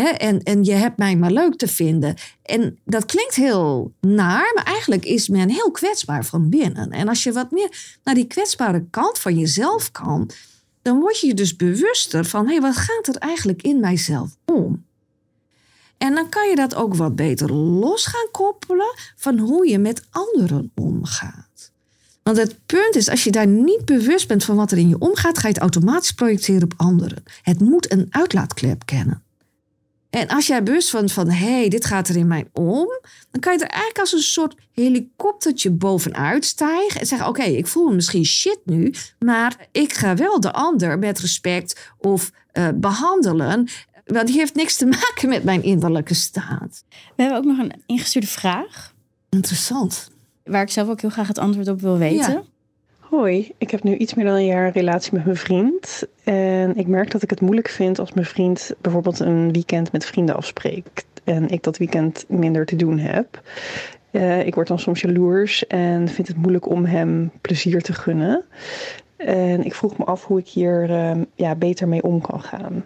En, 0.05 0.43
en 0.43 0.65
je 0.65 0.73
hebt 0.73 0.99
mij 0.99 1.17
maar 1.17 1.31
leuk 1.31 1.57
te 1.57 1.69
vinden. 1.69 2.15
En 2.43 2.79
dat 2.85 3.07
klinkt 3.07 3.35
heel 3.35 3.93
naar, 4.01 4.53
maar 4.55 4.65
eigenlijk 4.65 5.05
is 5.05 5.29
men 5.29 5.49
heel 5.49 5.71
kwetsbaar 5.71 6.25
van 6.25 6.49
binnen. 6.49 6.91
En 6.91 7.09
als 7.09 7.23
je 7.23 7.33
wat 7.33 7.51
meer 7.51 7.99
naar 8.05 8.15
die 8.15 8.27
kwetsbare 8.27 8.85
kant 8.91 9.19
van 9.19 9.39
jezelf 9.39 9.93
kan, 9.93 10.31
dan 10.83 11.01
word 11.01 11.21
je 11.21 11.27
je 11.27 11.35
dus 11.35 11.57
bewuster 11.57 12.25
van: 12.25 12.47
hé, 12.47 12.53
hey, 12.53 12.61
wat 12.61 12.77
gaat 12.77 13.07
er 13.07 13.17
eigenlijk 13.17 13.63
in 13.63 13.81
mijzelf 13.81 14.37
om? 14.45 14.87
En 15.99 16.15
dan 16.15 16.29
kan 16.29 16.49
je 16.49 16.57
dat 16.57 16.75
ook 16.75 16.95
wat 16.95 17.17
beter 17.17 17.53
los 17.53 18.07
gaan 18.07 18.29
koppelen 18.33 18.95
van 19.17 19.39
hoe 19.39 19.69
je 19.69 19.79
met 19.79 20.03
anderen 20.11 20.73
omgaat. 20.75 21.73
Want 22.23 22.37
het 22.37 22.57
punt 22.67 22.97
is, 22.97 23.09
als 23.09 23.25
je 23.25 23.31
daar 23.31 23.47
niet 23.47 23.85
bewust 23.85 24.29
bent 24.29 24.45
van 24.45 24.57
wat 24.57 24.73
er 24.73 24.79
in 24.79 24.89
je 24.89 24.99
omgaat, 24.99 25.39
ga 25.39 25.49
je 25.49 25.55
het 25.55 25.63
automatisch 25.63 26.13
projecteren 26.13 26.63
op 26.63 26.75
anderen. 26.77 27.23
Het 27.43 27.61
moet 27.61 27.93
een 27.93 28.07
uitlaatklep 28.11 28.87
kennen. 28.87 29.23
En 30.11 30.29
als 30.29 30.47
jij 30.47 30.62
bewust 30.62 30.90
van, 30.90 31.29
hé, 31.29 31.59
hey, 31.59 31.68
dit 31.68 31.85
gaat 31.85 32.09
er 32.09 32.16
in 32.16 32.27
mij 32.27 32.49
om, 32.53 32.87
dan 33.31 33.40
kan 33.40 33.53
je 33.53 33.59
er 33.59 33.71
eigenlijk 33.71 33.99
als 33.99 34.12
een 34.12 34.18
soort 34.18 34.55
helikoptertje 34.73 35.71
bovenuit 35.71 36.44
stijgen 36.44 37.01
en 37.01 37.07
zeggen, 37.07 37.29
oké, 37.29 37.42
ik 37.42 37.66
voel 37.66 37.88
me 37.88 37.94
misschien 37.94 38.25
shit 38.25 38.59
nu, 38.64 38.94
maar 39.18 39.68
ik 39.73 39.92
ga 39.92 40.16
wel 40.16 40.40
de 40.40 40.53
ander 40.53 40.99
met 40.99 41.18
respect 41.18 41.92
of 41.99 42.31
eh, 42.53 42.68
behandelen, 42.75 43.68
want 44.05 44.27
die 44.27 44.37
heeft 44.37 44.55
niks 44.55 44.77
te 44.77 44.87
maken 44.87 45.29
met 45.29 45.44
mijn 45.44 45.62
innerlijke 45.62 46.14
staat. 46.14 46.85
We 47.16 47.23
hebben 47.23 47.38
ook 47.38 47.44
nog 47.44 47.59
een 47.59 47.83
ingestuurde 47.87 48.27
vraag. 48.27 48.94
Interessant. 49.29 50.11
Waar 50.44 50.62
ik 50.62 50.71
zelf 50.71 50.88
ook 50.88 51.01
heel 51.01 51.11
graag 51.11 51.29
het 51.29 51.38
antwoord 51.38 51.68
op 51.68 51.81
wil 51.81 51.99
weten. 51.99 52.33
Ja. 52.33 52.42
Hoi, 53.11 53.53
ik 53.59 53.71
heb 53.71 53.83
nu 53.83 53.97
iets 53.97 54.14
meer 54.14 54.25
dan 54.25 54.35
een 54.35 54.44
jaar 54.44 54.66
een 54.66 54.73
relatie 54.73 55.12
met 55.12 55.25
mijn 55.25 55.37
vriend. 55.37 56.03
En 56.25 56.77
ik 56.77 56.87
merk 56.87 57.11
dat 57.11 57.23
ik 57.23 57.31
het 57.31 57.40
moeilijk 57.40 57.68
vind 57.68 57.99
als 57.99 58.12
mijn 58.12 58.27
vriend 58.27 58.73
bijvoorbeeld 58.81 59.21
een 59.21 59.53
weekend 59.53 59.92
met 59.92 60.05
vrienden 60.05 60.37
afspreekt. 60.37 61.07
En 61.25 61.49
ik 61.49 61.62
dat 61.62 61.79
weekend 61.79 62.25
minder 62.29 62.66
te 62.66 62.77
doen 62.77 62.99
heb. 62.99 63.42
Eh, 64.11 64.47
ik 64.47 64.55
word 64.55 64.68
dan 64.68 64.79
soms 64.79 65.01
jaloers 65.01 65.66
en 65.66 66.09
vind 66.09 66.29
het 66.29 66.37
moeilijk 66.37 66.68
om 66.68 66.85
hem 66.85 67.31
plezier 67.40 67.83
te 67.83 67.92
gunnen. 67.92 68.44
En 69.16 69.64
ik 69.64 69.75
vroeg 69.75 69.99
me 69.99 70.05
af 70.05 70.25
hoe 70.25 70.38
ik 70.38 70.49
hier 70.49 70.90
eh, 70.90 71.21
ja, 71.35 71.55
beter 71.55 71.88
mee 71.88 72.03
om 72.03 72.21
kan 72.21 72.42
gaan. 72.42 72.85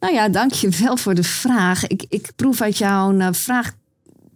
Nou 0.00 0.14
ja, 0.14 0.28
dank 0.28 0.52
je 0.52 0.68
wel 0.68 0.96
voor 0.96 1.14
de 1.14 1.22
vraag. 1.22 1.86
Ik, 1.86 2.04
ik 2.08 2.32
proef 2.36 2.60
uit 2.60 2.78
jouw 2.78 3.18
eh, 3.18 3.28
vraag 3.32 3.72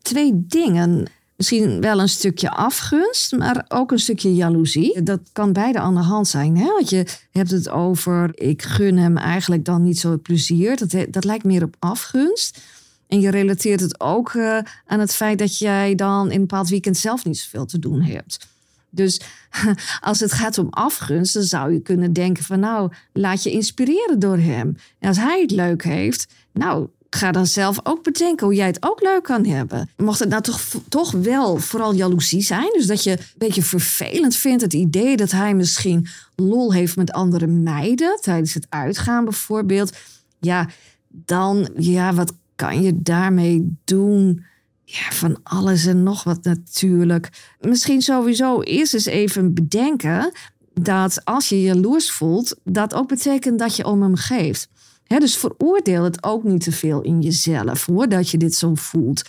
twee 0.03 0.33
dingen. 0.35 1.07
Misschien 1.38 1.81
wel 1.81 2.01
een 2.01 2.09
stukje 2.09 2.51
afgunst, 2.51 3.37
maar 3.37 3.64
ook 3.68 3.90
een 3.92 3.98
stukje 3.98 4.35
jaloezie. 4.35 5.03
Dat 5.03 5.20
kan 5.33 5.53
beide 5.53 5.79
aan 5.79 5.94
de 5.94 6.01
hand 6.01 6.29
zijn. 6.29 6.57
Hè? 6.57 6.64
Want 6.64 6.90
je 6.90 7.07
hebt 7.31 7.51
het 7.51 7.68
over, 7.68 8.31
ik 8.35 8.62
gun 8.62 8.96
hem 8.96 9.16
eigenlijk 9.16 9.64
dan 9.64 9.83
niet 9.83 9.98
zo 9.98 10.18
plezier. 10.18 10.77
Dat, 10.77 11.07
dat 11.11 11.24
lijkt 11.24 11.44
meer 11.44 11.62
op 11.62 11.77
afgunst. 11.79 12.61
En 13.07 13.20
je 13.20 13.31
relateert 13.31 13.81
het 13.81 14.01
ook 14.01 14.35
eh, 14.35 14.59
aan 14.87 15.01
het 15.01 15.14
feit 15.14 15.38
dat 15.38 15.59
jij 15.59 15.94
dan 15.94 16.27
in 16.27 16.33
een 16.33 16.40
bepaald 16.40 16.68
weekend 16.68 16.96
zelf 16.96 17.24
niet 17.24 17.38
zoveel 17.38 17.66
te 17.66 17.79
doen 17.79 18.01
hebt. 18.01 18.46
Dus 18.90 19.20
als 20.01 20.20
het 20.20 20.33
gaat 20.33 20.59
om 20.59 20.68
afgunst, 20.70 21.35
dan 21.35 21.42
zou 21.42 21.72
je 21.72 21.81
kunnen 21.81 22.12
denken 22.12 22.44
van 22.44 22.61
nou, 22.61 22.92
laat 23.12 23.42
je 23.42 23.51
inspireren 23.51 24.18
door 24.18 24.38
hem. 24.38 24.77
En 24.98 25.09
als 25.09 25.18
hij 25.18 25.40
het 25.40 25.51
leuk 25.51 25.85
heeft, 25.85 26.27
nou, 26.53 26.88
ga 27.11 27.33
dan 27.33 27.47
zelf 27.47 27.81
ook 27.83 28.03
bedenken 28.03 28.47
hoe 28.47 28.55
jij 28.55 28.66
het 28.66 28.83
ook 28.83 29.03
leuk 29.03 29.23
kan 29.23 29.47
hebben. 29.47 29.90
Mocht 29.97 30.18
het 30.18 30.29
nou 30.29 30.42
toch, 30.42 30.61
toch 30.88 31.11
wel 31.11 31.57
vooral 31.57 31.94
jaloezie 31.94 32.42
zijn, 32.42 32.71
dus 32.73 32.87
dat 32.87 33.03
je 33.03 33.11
een 33.11 33.25
beetje 33.37 33.62
vervelend 33.62 34.37
vindt 34.37 34.62
het 34.62 34.73
idee 34.73 35.16
dat 35.16 35.31
hij 35.31 35.55
misschien 35.55 36.07
lol 36.37 36.73
heeft 36.73 36.97
met 36.97 37.12
andere 37.12 37.47
meiden 37.47 38.18
tijdens 38.21 38.55
het 38.55 38.66
uitgaan 38.68 39.25
bijvoorbeeld. 39.25 39.97
Ja, 40.38 40.68
dan, 41.09 41.68
ja, 41.77 42.14
wat 42.14 42.33
kan 42.57 42.83
je 42.83 43.03
daarmee 43.03 43.77
doen? 43.85 44.44
Ja, 44.85 45.11
van 45.11 45.40
alles 45.42 45.87
en 45.87 46.03
nog 46.03 46.25
wat 46.25 46.44
natuurlijk. 46.44 47.29
Misschien 47.61 48.03
sowieso 48.03 48.62
eerst 48.62 48.94
eens 48.94 49.07
even 49.07 49.55
bedenken 49.55 50.33
dat 50.75 51.25
als 51.25 51.49
je 51.49 51.62
jaloers 51.62 52.11
voelt, 52.11 52.57
dat 52.64 52.94
ook 52.94 53.09
betekent 53.09 53.59
dat 53.59 53.77
je 53.77 53.87
om 53.87 54.03
hem 54.03 54.16
geeft. 54.16 54.68
Dus 55.09 55.37
veroordeel 55.37 56.05
het 56.05 56.25
ook 56.25 56.44
niet 56.44 56.62
te 56.62 56.73
veel 56.73 57.01
in 57.01 57.21
jezelf 57.21 57.87
hoor, 57.87 58.09
dat 58.09 58.31
je 58.31 58.38
dit 58.38 58.55
zo 58.55 58.75
voelt. 58.75 59.23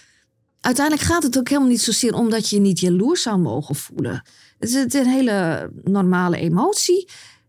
Uiteindelijk 0.62 1.08
gaat 1.08 1.24
het 1.24 1.38
ook 1.38 1.48
helemaal 1.50 1.70
niet 1.70 1.82
zozeer 1.82 2.14
om 2.14 2.30
dat 2.30 2.50
je 2.50 2.60
niet 2.60 2.80
jaloers 2.80 3.22
zou 3.22 3.38
mogen 3.38 3.76
voelen. 3.76 4.24
Het 4.60 4.70
is 4.70 4.94
een 4.94 5.08
hele 5.08 5.70
normale 5.84 6.38
emotie. 6.38 7.08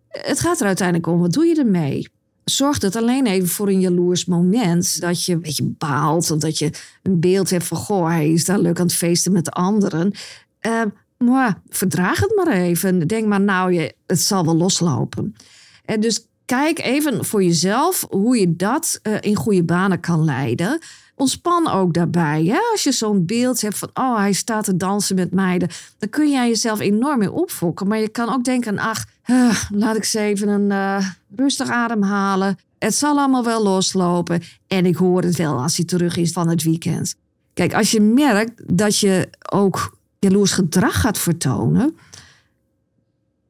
Het 0.09 0.41
gaat 0.41 0.61
er 0.61 0.67
uiteindelijk 0.67 1.07
om, 1.07 1.21
wat 1.21 1.33
doe 1.33 1.47
je 1.47 1.57
ermee? 1.57 2.09
Zorgt 2.45 2.83
het 2.83 2.97
alleen 2.97 3.27
even 3.27 3.49
voor 3.49 3.69
een 3.69 3.81
jaloers 3.81 4.25
moment. 4.25 5.01
Dat 5.01 5.25
je 5.25 5.33
een 5.33 5.41
beetje 5.41 5.65
baalt. 5.65 6.31
Of 6.31 6.39
dat 6.39 6.59
je 6.59 6.71
een 7.03 7.21
beeld 7.21 7.51
hebt 7.51 7.65
van... 7.65 7.77
Goh, 7.77 8.07
hij 8.07 8.31
is 8.31 8.45
daar 8.45 8.59
leuk 8.59 8.79
aan 8.79 8.87
het 8.87 8.95
feesten 8.95 9.33
met 9.33 9.45
de 9.45 9.51
anderen. 9.51 10.13
Eh, 10.59 10.83
maar 11.19 11.61
verdraag 11.69 12.21
het 12.21 12.33
maar 12.37 12.53
even. 12.53 13.07
Denk 13.07 13.27
maar, 13.27 13.41
nou, 13.41 13.73
je, 13.73 13.95
het 14.07 14.21
zal 14.21 14.45
wel 14.45 14.57
loslopen. 14.57 15.37
En 15.85 16.01
dus 16.01 16.27
kijk 16.51 16.79
even 16.79 17.25
voor 17.25 17.43
jezelf 17.43 18.07
hoe 18.09 18.39
je 18.39 18.57
dat 18.57 18.99
eh, 19.03 19.15
in 19.21 19.35
goede 19.35 19.63
banen 19.63 20.01
kan 20.01 20.25
leiden. 20.25 20.79
Ontspan 21.15 21.69
ook 21.69 21.95
daarbij. 21.95 22.45
Hè? 22.45 22.59
Als 22.73 22.83
je 22.83 22.93
zo'n 22.93 23.27
beeld 23.27 23.61
hebt 23.61 23.79
van, 23.79 23.91
oh, 23.95 24.17
hij 24.17 24.33
staat 24.33 24.65
te 24.65 24.77
dansen 24.77 25.17
met 25.17 25.33
meiden. 25.33 25.69
Dan 25.99 26.09
kun 26.09 26.31
jij 26.31 26.49
jezelf 26.49 26.81
enorm 26.81 27.19
mee 27.19 27.33
opfokken. 27.33 27.89
Maar 27.89 27.99
je 27.99 28.09
kan 28.09 28.33
ook 28.33 28.45
denken, 28.45 28.79
ach, 28.79 29.05
eh, 29.23 29.63
laat 29.71 29.97
ik 29.97 30.03
eens 30.03 30.15
even 30.15 30.49
een 30.49 30.71
eh, 30.71 31.07
rustig 31.37 31.69
ademhalen. 31.69 32.59
Het 32.79 32.95
zal 32.95 33.19
allemaal 33.19 33.45
wel 33.45 33.63
loslopen. 33.63 34.43
En 34.67 34.87
ik 34.87 34.97
hoor 34.97 35.23
het 35.23 35.37
wel 35.37 35.63
als 35.63 35.77
hij 35.77 35.87
terug 35.87 36.17
is 36.17 36.33
van 36.33 36.49
het 36.49 36.63
weekend. 36.63 37.15
Kijk, 37.55 37.75
als 37.75 37.91
je 37.91 38.01
merkt 38.01 38.79
dat 38.79 38.99
je 38.99 39.29
ook 39.53 39.97
jaloers 40.19 40.53
gedrag 40.53 41.01
gaat 41.01 41.19
vertonen 41.19 41.97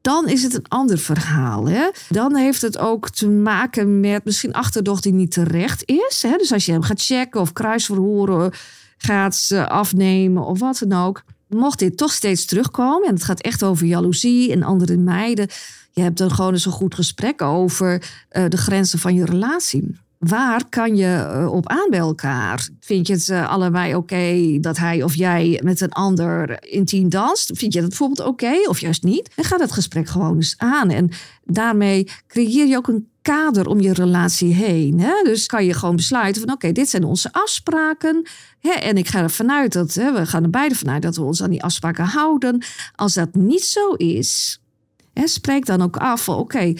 dan 0.01 0.27
is 0.27 0.43
het 0.43 0.53
een 0.53 0.67
ander 0.67 0.97
verhaal. 0.97 1.67
Hè? 1.67 1.89
Dan 2.09 2.35
heeft 2.35 2.61
het 2.61 2.77
ook 2.77 3.09
te 3.09 3.29
maken 3.29 3.99
met 3.99 4.25
misschien 4.25 4.53
achterdocht 4.53 5.03
die 5.03 5.13
niet 5.13 5.31
terecht 5.31 5.83
is. 5.85 6.21
Hè? 6.21 6.37
Dus 6.37 6.53
als 6.53 6.65
je 6.65 6.71
hem 6.71 6.81
gaat 6.81 7.01
checken 7.01 7.41
of 7.41 7.53
kruisverhoren 7.53 8.51
gaat 8.97 9.47
eh, 9.49 9.67
afnemen 9.67 10.45
of 10.45 10.59
wat 10.59 10.83
dan 10.87 11.05
ook. 11.05 11.23
Mocht 11.47 11.79
dit 11.79 11.97
toch 11.97 12.11
steeds 12.11 12.45
terugkomen, 12.45 13.07
en 13.07 13.13
het 13.13 13.23
gaat 13.23 13.41
echt 13.41 13.63
over 13.63 13.85
jaloezie 13.85 14.51
en 14.51 14.63
andere 14.63 14.97
meiden. 14.97 15.47
Je 15.91 16.01
hebt 16.01 16.17
dan 16.17 16.31
gewoon 16.31 16.53
eens 16.53 16.65
een 16.65 16.71
goed 16.71 16.95
gesprek 16.95 17.41
over 17.41 18.03
uh, 18.31 18.45
de 18.47 18.57
grenzen 18.57 18.99
van 18.99 19.15
je 19.15 19.25
relatie. 19.25 19.99
Waar 20.21 20.69
kan 20.69 20.95
je 20.95 21.33
uh, 21.35 21.53
op 21.53 21.67
aan 21.67 21.89
bij 21.89 21.99
elkaar? 21.99 22.69
Vind 22.79 23.07
je 23.07 23.13
het 23.13 23.27
uh, 23.27 23.49
allebei 23.49 23.95
oké 23.95 24.57
dat 24.59 24.77
hij 24.77 25.03
of 25.03 25.15
jij 25.15 25.59
met 25.63 25.81
een 25.81 25.91
ander 25.91 26.63
intiem 26.63 27.09
danst? 27.09 27.51
Vind 27.57 27.73
je 27.73 27.79
dat 27.79 27.89
bijvoorbeeld 27.89 28.27
oké 28.27 28.53
of 28.67 28.79
juist 28.79 29.03
niet? 29.03 29.29
En 29.35 29.43
ga 29.43 29.57
dat 29.57 29.71
gesprek 29.71 30.07
gewoon 30.07 30.35
eens 30.35 30.53
aan. 30.57 30.89
En 30.89 31.09
daarmee 31.43 32.07
creëer 32.27 32.67
je 32.67 32.77
ook 32.77 32.87
een 32.87 33.07
kader 33.21 33.67
om 33.67 33.79
je 33.79 33.93
relatie 33.93 34.53
heen. 34.53 34.99
Hè? 34.99 35.13
Dus 35.23 35.45
kan 35.45 35.65
je 35.65 35.73
gewoon 35.73 35.95
besluiten 35.95 36.41
van 36.41 36.53
oké, 36.53 36.71
dit 36.71 36.89
zijn 36.89 37.03
onze 37.03 37.29
afspraken. 37.31 38.27
Hè? 38.59 38.71
En 38.71 38.97
ik 38.97 39.07
ga 39.07 39.21
ervan 39.21 39.51
uit 39.51 39.73
dat, 39.73 39.93
hè, 39.93 40.13
we 40.13 40.25
gaan 40.25 40.43
er 40.43 40.49
beide 40.49 40.75
vanuit 40.75 41.01
dat 41.01 41.15
we 41.15 41.23
ons 41.23 41.43
aan 41.43 41.49
die 41.49 41.63
afspraken 41.63 42.05
houden. 42.05 42.63
Als 42.95 43.13
dat 43.13 43.35
niet 43.35 43.63
zo 43.63 43.91
is, 43.91 44.61
hè, 45.13 45.27
spreek 45.27 45.65
dan 45.65 45.81
ook 45.81 45.97
af 45.97 46.23
van 46.23 46.35
oké, 46.35 46.73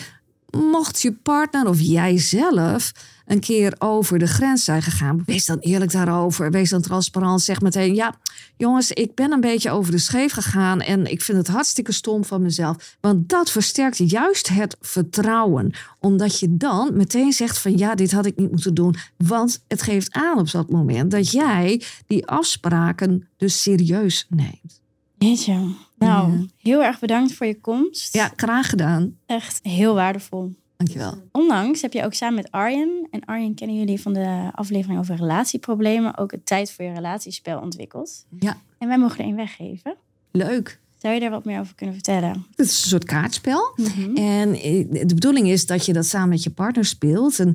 mocht 0.51 1.01
je 1.01 1.13
partner 1.13 1.67
of 1.67 1.79
jij 1.79 2.17
zelf 2.17 2.91
een 3.31 3.39
keer 3.39 3.75
over 3.79 4.19
de 4.19 4.27
grens 4.27 4.63
zijn 4.63 4.81
gegaan, 4.81 5.23
wees 5.25 5.45
dan 5.45 5.57
eerlijk 5.59 5.91
daarover. 5.91 6.51
Wees 6.51 6.69
dan 6.69 6.81
transparant. 6.81 7.41
Zeg 7.41 7.61
meteen: 7.61 7.95
Ja, 7.95 8.15
jongens, 8.57 8.91
ik 8.91 9.15
ben 9.15 9.31
een 9.31 9.41
beetje 9.41 9.71
over 9.71 9.91
de 9.91 9.97
scheef 9.97 10.31
gegaan. 10.31 10.81
En 10.81 11.11
ik 11.11 11.21
vind 11.21 11.37
het 11.37 11.47
hartstikke 11.47 11.91
stom 11.91 12.25
van 12.25 12.41
mezelf. 12.41 12.97
Want 13.01 13.29
dat 13.29 13.51
versterkt 13.51 13.97
juist 14.09 14.47
het 14.49 14.77
vertrouwen. 14.81 15.71
Omdat 15.99 16.39
je 16.39 16.57
dan 16.57 16.89
meteen 16.93 17.31
zegt: 17.31 17.57
van 17.57 17.77
ja, 17.77 17.95
dit 17.95 18.11
had 18.11 18.25
ik 18.25 18.37
niet 18.37 18.51
moeten 18.51 18.73
doen. 18.73 18.95
Want 19.17 19.63
het 19.67 19.81
geeft 19.81 20.13
aan 20.13 20.37
op 20.39 20.51
dat 20.51 20.69
moment 20.69 21.11
dat 21.11 21.31
jij 21.31 21.81
die 22.07 22.27
afspraken 22.27 23.27
dus 23.37 23.61
serieus 23.61 24.25
neemt. 24.29 24.81
Jeetje. 25.17 25.53
Nou, 25.97 26.31
Ja. 26.31 26.45
heel 26.57 26.83
erg 26.83 26.99
bedankt 26.99 27.33
voor 27.33 27.47
je 27.47 27.59
komst. 27.61 28.13
Ja, 28.13 28.31
graag 28.35 28.69
gedaan. 28.69 29.15
Echt 29.25 29.59
heel 29.63 29.93
waardevol. 29.93 30.55
Dankjewel. 30.85 31.13
Onlangs 31.31 31.81
heb 31.81 31.93
je 31.93 32.03
ook 32.05 32.13
samen 32.13 32.35
met 32.35 32.51
Arjen, 32.51 33.07
en 33.11 33.25
Arjen 33.25 33.55
kennen 33.55 33.77
jullie 33.77 34.01
van 34.01 34.13
de 34.13 34.49
aflevering 34.51 34.99
over 34.99 35.15
relatieproblemen, 35.15 36.17
ook 36.17 36.31
het 36.31 36.45
Tijd 36.45 36.71
voor 36.71 36.85
je 36.85 36.93
relatiespel 36.93 37.59
ontwikkeld. 37.59 38.25
Ja, 38.39 38.57
En 38.77 38.87
wij 38.87 38.97
mogen 38.97 39.19
er 39.19 39.25
een 39.25 39.35
weggeven. 39.35 39.95
leuk. 40.31 40.79
Zou 40.97 41.13
je 41.13 41.19
daar 41.19 41.29
wat 41.29 41.45
meer 41.45 41.59
over 41.59 41.75
kunnen 41.75 41.95
vertellen? 41.95 42.45
Het 42.55 42.65
is 42.67 42.83
een 42.83 42.89
soort 42.89 43.03
kaartspel. 43.03 43.73
Mhm. 43.75 44.15
En 44.15 44.53
eh, 44.53 44.85
de 44.89 45.13
bedoeling 45.13 45.47
is 45.47 45.65
dat 45.65 45.85
je 45.85 45.93
dat 45.93 46.05
samen 46.05 46.29
met 46.29 46.43
je 46.43 46.49
partner 46.49 46.85
speelt. 46.85 47.39
En 47.39 47.53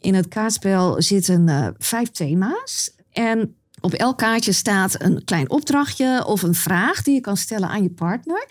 in 0.00 0.14
het 0.14 0.28
kaartspel 0.28 1.02
zitten 1.02 1.48
eh, 1.48 1.68
vijf 1.78 2.10
thema's. 2.10 2.94
En 3.12 3.56
op 3.82 3.92
elk 3.92 4.18
kaartje 4.18 4.52
staat 4.52 4.94
een 5.02 5.24
klein 5.24 5.50
opdrachtje 5.50 6.24
of 6.26 6.42
een 6.42 6.54
vraag 6.54 7.02
die 7.02 7.14
je 7.14 7.20
kan 7.20 7.36
stellen 7.36 7.68
aan 7.68 7.82
je 7.82 7.90
partner. 7.90 8.46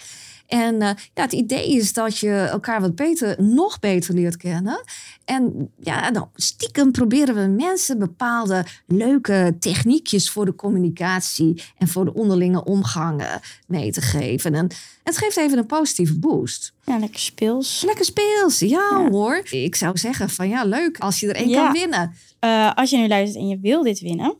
En 0.47 0.81
eh, 0.81 0.89
ja, 1.13 1.21
het 1.21 1.31
idee 1.33 1.71
is 1.75 1.93
dat 1.93 2.17
je 2.17 2.31
elkaar 2.31 2.81
wat 2.81 2.95
beter, 2.95 3.35
nog 3.43 3.79
beter 3.79 4.13
leert 4.13 4.37
kennen. 4.37 4.83
En 5.25 5.71
ja, 5.79 6.09
nou, 6.09 6.25
stiekem 6.35 6.91
proberen 6.91 7.35
we 7.35 7.47
mensen 7.63 7.99
bepaalde 7.99 8.65
leuke 8.87 9.55
techniekjes 9.59 10.29
voor 10.29 10.45
de 10.45 10.55
communicatie 10.55 11.63
en 11.77 11.87
voor 11.87 12.05
de 12.05 12.13
onderlinge 12.13 12.63
omgang 12.63 13.21
eh, 13.21 13.33
mee 13.67 13.91
te 13.91 14.01
geven. 14.01 14.53
En 14.55 14.67
het 15.03 15.17
geeft 15.17 15.37
even 15.37 15.57
een 15.57 15.65
positieve 15.65 16.19
boost. 16.19 16.73
Ja, 16.85 16.97
lekker 16.97 17.19
speels. 17.19 17.83
Lekker 17.85 18.05
speels, 18.05 18.59
ja, 18.59 18.67
Ja. 18.69 19.09
hoor. 19.09 19.41
Ik 19.49 19.75
zou 19.75 19.97
zeggen 19.97 20.29
van 20.29 20.49
ja, 20.49 20.63
leuk 20.63 20.97
als 20.99 21.19
je 21.19 21.27
er 21.27 21.35
één 21.35 21.49
Ja. 21.49 21.63
kan 21.63 21.73
winnen. 21.73 22.13
Eh, 22.39 22.71
als 22.75 22.89
je 22.89 22.97
nu 22.97 23.07
luistert 23.07 23.41
en 23.43 23.47
je 23.47 23.59
wil 23.61 23.83
dit 23.83 23.99
winnen, 23.99 24.35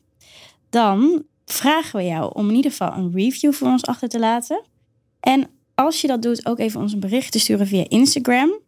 dan 0.72 1.24
vragen 1.46 2.00
we 2.00 2.06
jou 2.06 2.32
om 2.34 2.50
in 2.50 2.56
ieder 2.56 2.72
geval 2.72 2.94
een 2.94 3.12
review 3.14 3.54
voor 3.54 3.68
ons 3.68 3.86
achter 3.86 4.10
te 4.10 4.20
laten. 4.20 4.62
En 5.20 5.48
als 5.76 6.02
je 6.02 6.08
dat 6.08 6.22
doet, 6.22 6.46
ook 6.46 6.60
even 6.60 6.82
ons 6.82 6.94
een 6.94 7.00
bericht 7.00 7.32
te 7.32 7.40
sturen 7.40 7.68
via 7.68 7.86
Instagram. 7.88 8.60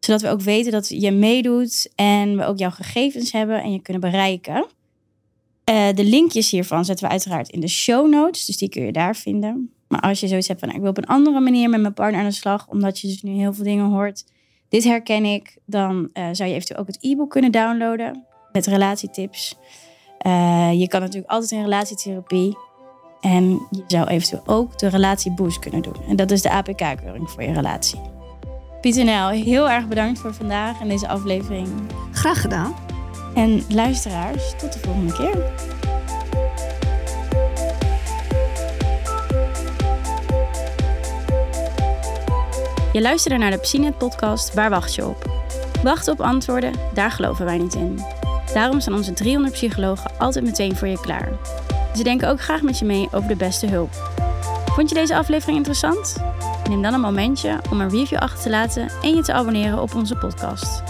Zodat 0.00 0.20
we 0.20 0.28
ook 0.28 0.40
weten 0.40 0.72
dat 0.72 0.88
je 0.88 1.10
meedoet 1.10 1.92
en 1.94 2.36
we 2.36 2.44
ook 2.44 2.58
jouw 2.58 2.70
gegevens 2.70 3.32
hebben 3.32 3.62
en 3.62 3.72
je 3.72 3.82
kunnen 3.82 4.02
bereiken. 4.02 4.66
Eh, 5.64 5.88
de 5.94 6.04
linkjes 6.04 6.50
hiervan 6.50 6.84
zetten 6.84 7.04
we 7.04 7.10
uiteraard 7.10 7.48
in 7.48 7.60
de 7.60 7.68
show 7.68 8.10
notes, 8.10 8.44
dus 8.44 8.56
die 8.56 8.68
kun 8.68 8.84
je 8.84 8.92
daar 8.92 9.16
vinden. 9.16 9.70
Maar 9.88 10.00
als 10.00 10.20
je 10.20 10.28
zoiets 10.28 10.48
hebt 10.48 10.60
van, 10.60 10.70
ik 10.70 10.80
wil 10.80 10.90
op 10.90 10.96
een 10.96 11.06
andere 11.06 11.40
manier 11.40 11.70
met 11.70 11.80
mijn 11.80 11.94
partner 11.94 12.20
aan 12.20 12.26
de 12.26 12.34
slag, 12.34 12.68
omdat 12.68 12.98
je 12.98 13.08
dus 13.08 13.22
nu 13.22 13.32
heel 13.32 13.52
veel 13.52 13.64
dingen 13.64 13.84
hoort, 13.84 14.24
dit 14.68 14.84
herken 14.84 15.24
ik, 15.24 15.56
dan 15.64 16.10
eh, 16.12 16.28
zou 16.32 16.48
je 16.48 16.54
eventueel 16.54 16.80
ook 16.80 16.86
het 16.86 16.98
e-book 17.00 17.30
kunnen 17.30 17.52
downloaden 17.52 18.24
met 18.52 18.66
relatietips. 18.66 19.56
Eh, 20.18 20.72
je 20.72 20.88
kan 20.88 21.00
natuurlijk 21.00 21.32
altijd 21.32 21.50
in 21.50 21.62
relatietherapie. 21.62 22.56
En 23.20 23.66
je 23.70 23.84
zou 23.86 24.06
eventueel 24.06 24.42
ook 24.46 24.78
de 24.78 24.88
relatieboost 24.88 25.58
kunnen 25.58 25.82
doen. 25.82 25.96
En 26.08 26.16
dat 26.16 26.30
is 26.30 26.42
de 26.42 26.50
APK-keuring 26.50 27.30
voor 27.30 27.42
je 27.42 27.52
relatie. 27.52 28.00
Pieter 28.80 29.04
Nel, 29.04 29.28
heel 29.28 29.70
erg 29.70 29.88
bedankt 29.88 30.18
voor 30.18 30.34
vandaag 30.34 30.80
en 30.80 30.88
deze 30.88 31.08
aflevering. 31.08 31.68
Graag 32.12 32.40
gedaan. 32.40 32.74
En 33.34 33.62
luisteraars, 33.68 34.54
tot 34.56 34.72
de 34.72 34.78
volgende 34.78 35.12
keer. 35.12 35.52
Je 42.92 43.02
luisterde 43.02 43.38
naar 43.38 43.50
de 43.50 43.58
Psinet 43.58 43.98
podcast 43.98 44.54
Waar 44.54 44.70
wacht 44.70 44.94
je 44.94 45.06
op? 45.06 45.30
Wachten 45.82 46.12
op 46.12 46.20
antwoorden, 46.20 46.72
daar 46.94 47.10
geloven 47.10 47.44
wij 47.44 47.58
niet 47.58 47.74
in. 47.74 48.00
Daarom 48.56 48.80
staan 48.80 48.94
onze 48.94 49.12
300 49.12 49.54
psychologen 49.54 50.10
altijd 50.18 50.44
meteen 50.44 50.76
voor 50.76 50.88
je 50.88 51.00
klaar. 51.00 51.28
Ze 51.94 52.02
denken 52.02 52.28
ook 52.28 52.40
graag 52.40 52.62
met 52.62 52.78
je 52.78 52.84
mee 52.84 53.08
over 53.12 53.28
de 53.28 53.36
beste 53.36 53.66
hulp. 53.66 53.92
Vond 54.66 54.88
je 54.88 54.94
deze 54.94 55.16
aflevering 55.16 55.56
interessant? 55.56 56.16
Neem 56.68 56.82
dan 56.82 56.94
een 56.94 57.00
momentje 57.00 57.58
om 57.70 57.80
een 57.80 57.90
review 57.90 58.18
achter 58.18 58.42
te 58.42 58.50
laten 58.50 58.90
en 59.02 59.14
je 59.14 59.22
te 59.22 59.32
abonneren 59.32 59.82
op 59.82 59.94
onze 59.94 60.16
podcast. 60.16 60.82